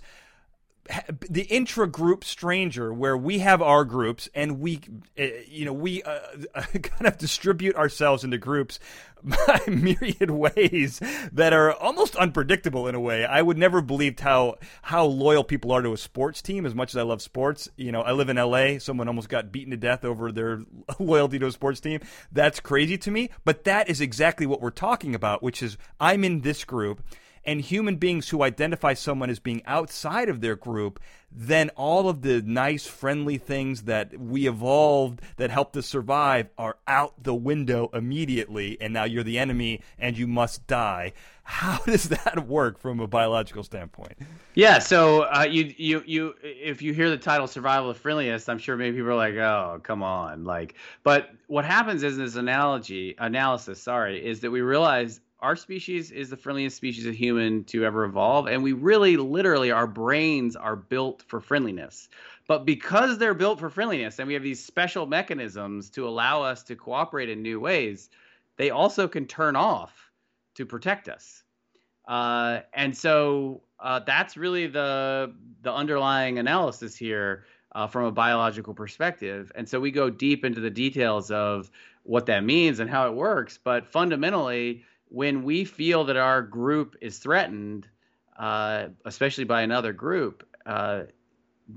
[1.30, 4.80] the intra-group stranger where we have our groups and we
[5.18, 6.18] uh, you know we uh,
[6.82, 8.80] kind of distribute ourselves into groups
[9.22, 11.00] by myriad ways
[11.32, 13.24] that are almost unpredictable in a way.
[13.24, 16.90] I would never believed how how loyal people are to a sports team as much
[16.90, 17.68] as i love sports.
[17.76, 20.62] You know i live in la someone almost got beaten to death over their
[20.98, 22.00] loyalty to a sports team.
[22.32, 26.24] That's crazy to me but that is exactly what we're talking about which is i'm
[26.24, 27.02] in this group
[27.44, 32.22] and human beings who identify someone as being outside of their group, then all of
[32.22, 37.90] the nice, friendly things that we evolved that helped us survive are out the window
[37.92, 41.12] immediately, and now you're the enemy and you must die.
[41.44, 44.18] How does that work from a biological standpoint?
[44.54, 48.58] Yeah, so uh, you you you if you hear the title "Survival of Friendliest," I'm
[48.58, 53.16] sure maybe people are like, "Oh, come on!" Like, but what happens is this analogy
[53.18, 57.84] analysis, sorry, is that we realize our species is the friendliest species of human to
[57.84, 62.08] ever evolve and we really literally our brains are built for friendliness.
[62.46, 66.62] But because they're built for friendliness and we have these special mechanisms to allow us
[66.64, 68.08] to cooperate in new ways
[68.56, 70.10] they also can turn off
[70.54, 71.42] to protect us.
[72.06, 78.74] Uh, and so uh, that's really the the underlying analysis here uh, from a biological
[78.74, 79.50] perspective.
[79.54, 81.70] And so we go deep into the details of
[82.04, 86.96] what that means and how it works but fundamentally when we feel that our group
[87.02, 87.86] is threatened,
[88.38, 91.02] uh, especially by another group, uh,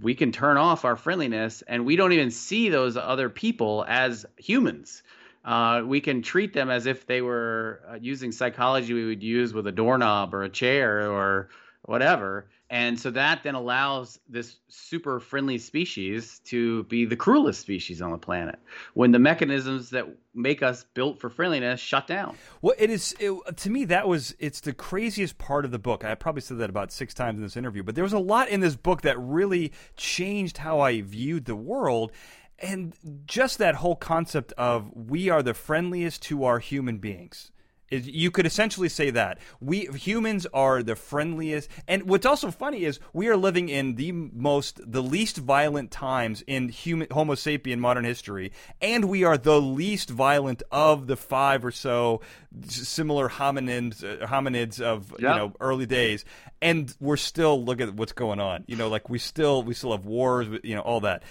[0.01, 4.25] we can turn off our friendliness and we don't even see those other people as
[4.37, 5.03] humans.
[5.43, 9.53] Uh, we can treat them as if they were uh, using psychology we would use
[9.53, 11.49] with a doorknob or a chair or
[11.83, 12.47] whatever.
[12.75, 18.11] And so that then allows this super friendly species to be the cruelest species on
[18.11, 18.59] the planet
[18.95, 22.35] when the mechanisms that make us built for friendliness shut down.
[22.61, 26.03] Well, it is it, to me that was it's the craziest part of the book.
[26.03, 28.49] I probably said that about 6 times in this interview, but there was a lot
[28.49, 32.11] in this book that really changed how I viewed the world
[32.59, 32.93] and
[33.25, 37.51] just that whole concept of we are the friendliest to our human beings
[37.89, 42.99] you could essentially say that we humans are the friendliest, and what's also funny is
[43.13, 48.05] we are living in the most, the least violent times in human Homo sapien modern
[48.05, 52.21] history, and we are the least violent of the five or so
[52.67, 56.25] similar hominids, uh, hominids of you know early days,
[56.61, 58.63] and we're still look at what's going on.
[58.67, 61.23] You know, like we still we still have wars, you know, all that.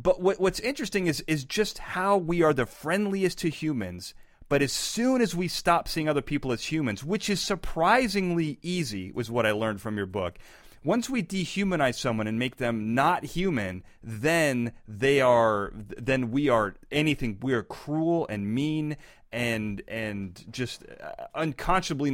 [0.00, 4.14] But what, what's interesting is is just how we are the friendliest to humans
[4.48, 9.12] but as soon as we stop seeing other people as humans, which is surprisingly easy,
[9.12, 10.38] was what I learned from your book.
[10.84, 16.74] Once we dehumanize someone and make them not human, then they are then we are
[16.90, 18.96] anything we are cruel and mean
[19.32, 22.10] and and just uh, unconscionably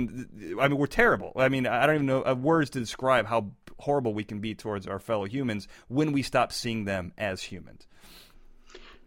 [0.59, 1.33] I mean we're terrible.
[1.37, 4.55] I mean I don't even know uh, words to describe how horrible we can be
[4.55, 7.87] towards our fellow humans when we stop seeing them as humans.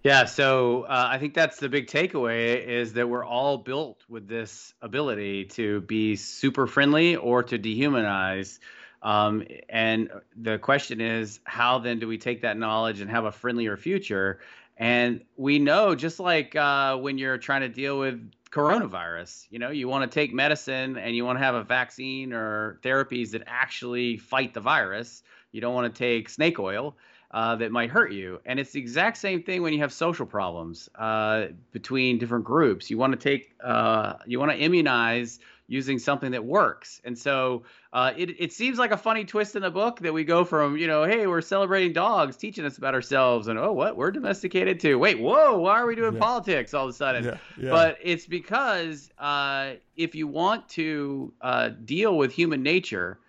[0.03, 4.27] Yeah, so uh, I think that's the big takeaway is that we're all built with
[4.27, 8.59] this ability to be super friendly or to dehumanize.
[9.01, 13.31] Um, and the question is, how then do we take that knowledge and have a
[13.31, 14.39] friendlier future?
[14.77, 19.71] And we know, just like uh, when you're trying to deal with coronavirus, you know,
[19.71, 23.43] you want to take medicine and you want to have a vaccine or therapies that
[23.47, 25.23] actually fight the virus.
[25.51, 26.95] You don't want to take snake oil
[27.31, 28.39] uh, that might hurt you.
[28.45, 32.89] And it's the exact same thing when you have social problems uh, between different groups.
[32.89, 37.01] You want to take, uh, you want to immunize using something that works.
[37.03, 40.23] And so uh, it, it seems like a funny twist in the book that we
[40.23, 43.97] go from, you know, hey, we're celebrating dogs, teaching us about ourselves, and oh, what?
[43.97, 44.97] We're domesticated too.
[44.97, 46.19] Wait, whoa, why are we doing yeah.
[46.19, 47.25] politics all of a sudden?
[47.25, 47.71] Yeah, yeah.
[47.71, 53.19] But it's because uh, if you want to uh, deal with human nature,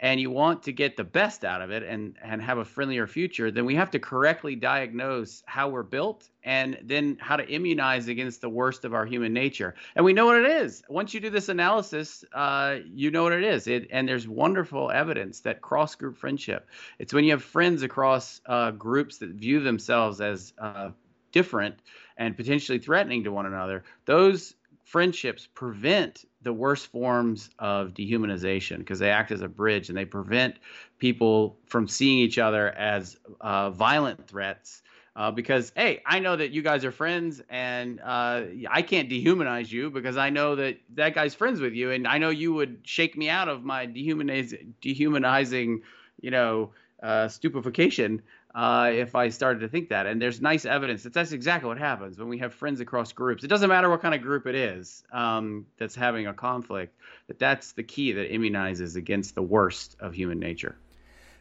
[0.00, 3.06] and you want to get the best out of it and and have a friendlier
[3.06, 8.08] future then we have to correctly diagnose how we're built and then how to immunize
[8.08, 9.74] against the worst of our human nature.
[9.96, 10.82] And we know what it is.
[10.88, 13.66] Once you do this analysis uh, you know what it is.
[13.66, 16.68] It, and there's wonderful evidence that cross group friendship
[16.98, 20.90] it's when you have friends across uh, groups that view themselves as uh,
[21.32, 21.76] different
[22.16, 24.54] and potentially threatening to one another those
[24.88, 30.06] friendships prevent the worst forms of dehumanization because they act as a bridge and they
[30.06, 30.56] prevent
[30.98, 34.82] people from seeing each other as uh, violent threats.
[35.14, 39.70] Uh, because hey, I know that you guys are friends, and uh, I can't dehumanize
[39.70, 42.78] you because I know that that guy's friends with you, and I know you would
[42.84, 45.82] shake me out of my dehumanizing,
[46.20, 46.70] you know,
[47.02, 48.22] uh, stupefaction
[48.54, 50.06] uh, if I started to think that.
[50.06, 53.44] And there's nice evidence that that's exactly what happens when we have friends across groups.
[53.44, 56.94] It doesn't matter what kind of group it is um, that's having a conflict.
[57.28, 60.76] That that's the key that immunizes against the worst of human nature.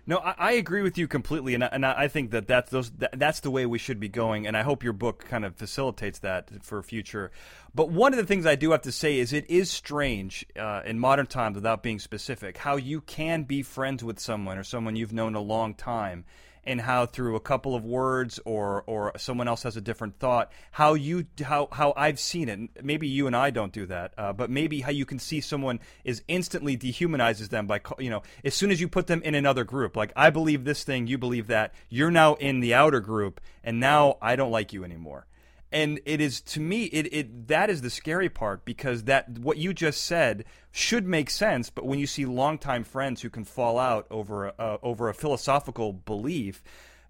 [0.10, 2.92] No, I, I, agree with you completely, and I, and I think that that's those
[2.92, 5.58] that, that's the way we should be going, and I hope your book kind of
[5.58, 7.30] facilitates that for future.
[7.76, 10.82] But one of the things I do have to say is it is strange uh,
[10.86, 14.96] in modern times, without being specific, how you can be friends with someone or someone
[14.96, 16.24] you've known a long time
[16.68, 20.52] and how through a couple of words or or someone else has a different thought
[20.72, 22.84] how you how how I've seen it.
[22.84, 25.80] Maybe you and I don't do that uh, but maybe how you can see someone
[26.04, 29.64] is instantly dehumanizes them by you know as soon as you put them in another
[29.64, 33.40] group like I believe this thing you believe that you're now in the outer group
[33.64, 35.26] and now I don't like you anymore
[35.72, 39.58] and it is to me it, it that is the scary part because that what
[39.58, 43.78] you just said should make sense but when you see longtime friends who can fall
[43.78, 46.64] out over a, over a philosophical belief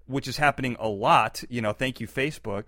[0.07, 2.65] which is happening a lot you know thank you facebook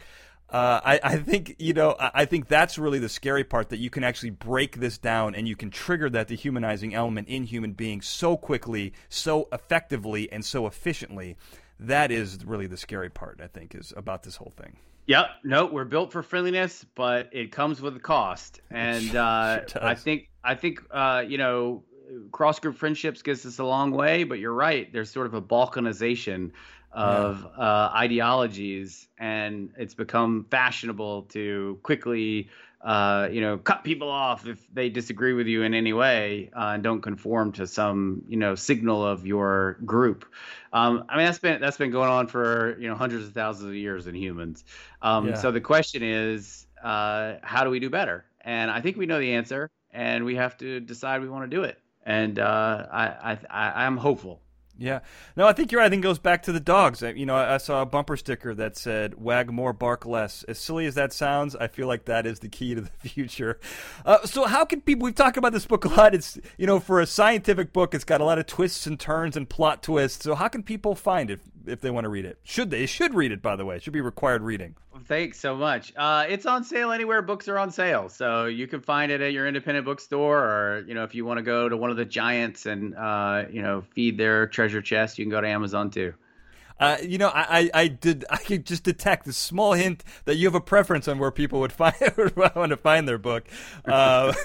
[0.52, 1.96] uh, I, I, think you know.
[2.00, 5.48] I think that's really the scary part that you can actually break this down and
[5.48, 10.66] you can trigger that dehumanizing element in human beings so quickly, so effectively, and so
[10.66, 11.38] efficiently.
[11.80, 13.40] That is really the scary part.
[13.44, 14.78] I think is about this whole thing.
[15.10, 15.30] Yep.
[15.44, 18.62] No, we're built for friendliness, but it comes with a cost.
[18.72, 21.84] And uh, I think I think uh, you know
[22.32, 24.94] cross group friendships gets us a long way, but you're right.
[24.94, 26.52] There's sort of a balkanization
[26.92, 27.64] of yeah.
[27.64, 32.48] uh, ideologies, and it's become fashionable to quickly
[32.82, 36.72] uh, you know, cut people off if they disagree with you in any way uh,
[36.74, 40.26] and don't conform to some, you know, signal of your group.
[40.72, 43.70] Um, I mean, that's been that's been going on for you know hundreds of thousands
[43.70, 44.64] of years in humans.
[45.02, 45.34] Um, yeah.
[45.36, 48.26] So the question is, uh, how do we do better?
[48.42, 51.56] And I think we know the answer, and we have to decide we want to
[51.56, 51.80] do it.
[52.06, 54.42] And uh, I, I, I I'm hopeful.
[54.80, 55.02] Yeah.
[55.36, 55.88] No, I think you're right.
[55.88, 57.02] I think it goes back to the dogs.
[57.02, 60.44] You know, I saw a bumper sticker that said, wag more, bark less.
[60.44, 63.60] As silly as that sounds, I feel like that is the key to the future.
[64.06, 66.16] Uh, so, how can people, we've talked about this book a lot.
[66.16, 69.36] It's, you know, for a scientific book, it's got a lot of twists and turns
[69.36, 70.24] and plot twists.
[70.24, 72.40] So, how can people find it if they want to read it?
[72.44, 72.86] Should they?
[72.86, 73.76] Should read it, by the way.
[73.76, 74.76] It should be required reading.
[75.06, 75.94] Thanks so much.
[75.96, 79.32] Uh, it's on sale anywhere books are on sale, so you can find it at
[79.32, 82.06] your independent bookstore, or you know, if you want to go to one of the
[82.06, 86.14] giants and uh, you know feed their treasure chest, you can go to Amazon too.
[86.80, 90.48] Uh, you know, I, I did I could just detect a small hint that you
[90.48, 93.46] have a preference on where people would find would want to find their book.
[93.86, 94.32] Uh,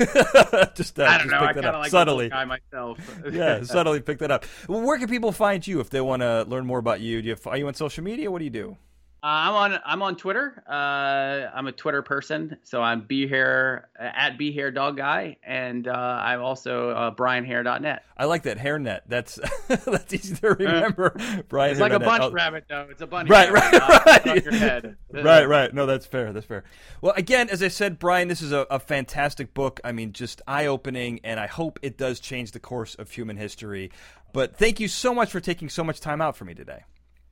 [0.74, 1.46] just uh, I don't just know.
[1.46, 2.28] I kind of like subtly.
[2.28, 2.98] guy myself.
[3.30, 4.44] yeah, subtly pick that up.
[4.68, 7.22] Well, where can people find you if they want to learn more about you?
[7.22, 8.30] Do you have, are you on social media?
[8.30, 8.76] What do you do?
[9.24, 10.62] Uh, I'm on I'm on Twitter.
[10.68, 15.88] Uh, I'm a Twitter person, so I'm be here at be here dog guy, and
[15.88, 18.04] uh, I'm also uh, BrianHare.net.
[18.18, 19.00] I like that hairnet.
[19.08, 19.40] That's
[19.86, 21.16] that's easy to remember.
[21.48, 22.32] Brian, it's like a bunch oh.
[22.32, 22.86] rabbit though.
[22.90, 23.30] It's a bunch.
[23.30, 24.26] Right, right, right.
[24.26, 24.44] right.
[24.44, 24.98] your head.
[25.10, 25.72] right, right.
[25.72, 26.34] No, that's fair.
[26.34, 26.64] That's fair.
[27.00, 29.80] Well, again, as I said, Brian, this is a, a fantastic book.
[29.84, 33.38] I mean, just eye opening, and I hope it does change the course of human
[33.38, 33.90] history.
[34.34, 36.82] But thank you so much for taking so much time out for me today.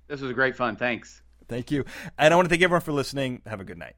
[0.09, 0.76] This was great fun.
[0.76, 1.20] Thanks.
[1.49, 1.84] Thank you.
[2.18, 3.43] And I want to thank everyone for listening.
[3.47, 3.97] Have a good night.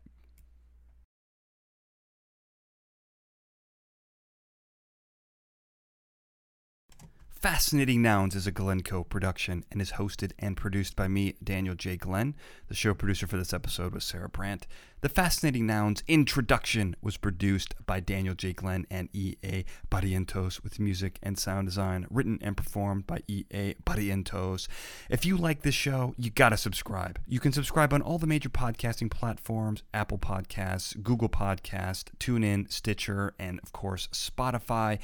[7.44, 11.98] Fascinating Nouns is a Glencoe production and is hosted and produced by me, Daniel J.
[11.98, 12.34] Glenn.
[12.68, 14.66] The show producer for this episode was Sarah Brandt.
[15.02, 18.54] The Fascinating Nouns introduction was produced by Daniel J.
[18.54, 19.66] Glenn and E.A.
[19.90, 23.74] Barrientos with music and sound design written and performed by E.A.
[23.84, 24.66] Barrientos.
[25.10, 27.18] If you like this show, you gotta subscribe.
[27.26, 33.34] You can subscribe on all the major podcasting platforms Apple Podcasts, Google Podcast, TuneIn, Stitcher,
[33.38, 34.98] and of course, Spotify.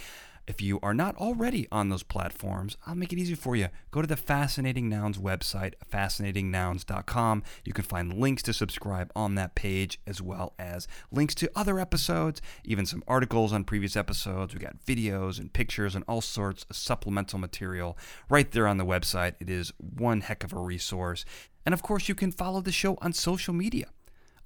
[0.51, 3.68] If you are not already on those platforms, I'll make it easy for you.
[3.92, 7.44] Go to the Fascinating Nouns website, fascinatingnouns.com.
[7.64, 11.78] You can find links to subscribe on that page, as well as links to other
[11.78, 14.53] episodes, even some articles on previous episodes.
[14.53, 17.96] We got videos and pictures and all sorts of supplemental material
[18.28, 19.34] right there on the website.
[19.38, 21.24] It is one heck of a resource.
[21.64, 23.86] And of course, you can follow the show on social media.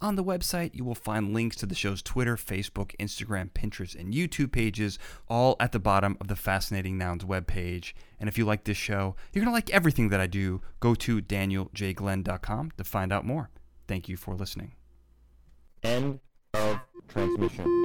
[0.01, 4.13] On the website, you will find links to the show's Twitter, Facebook, Instagram, Pinterest, and
[4.13, 7.93] YouTube pages, all at the bottom of the Fascinating Nouns webpage.
[8.19, 10.61] And if you like this show, you're going to like everything that I do.
[10.81, 13.51] Go to danieljglenn.com to find out more.
[13.87, 14.73] Thank you for listening.
[15.83, 16.21] End
[16.55, 17.85] of transmission.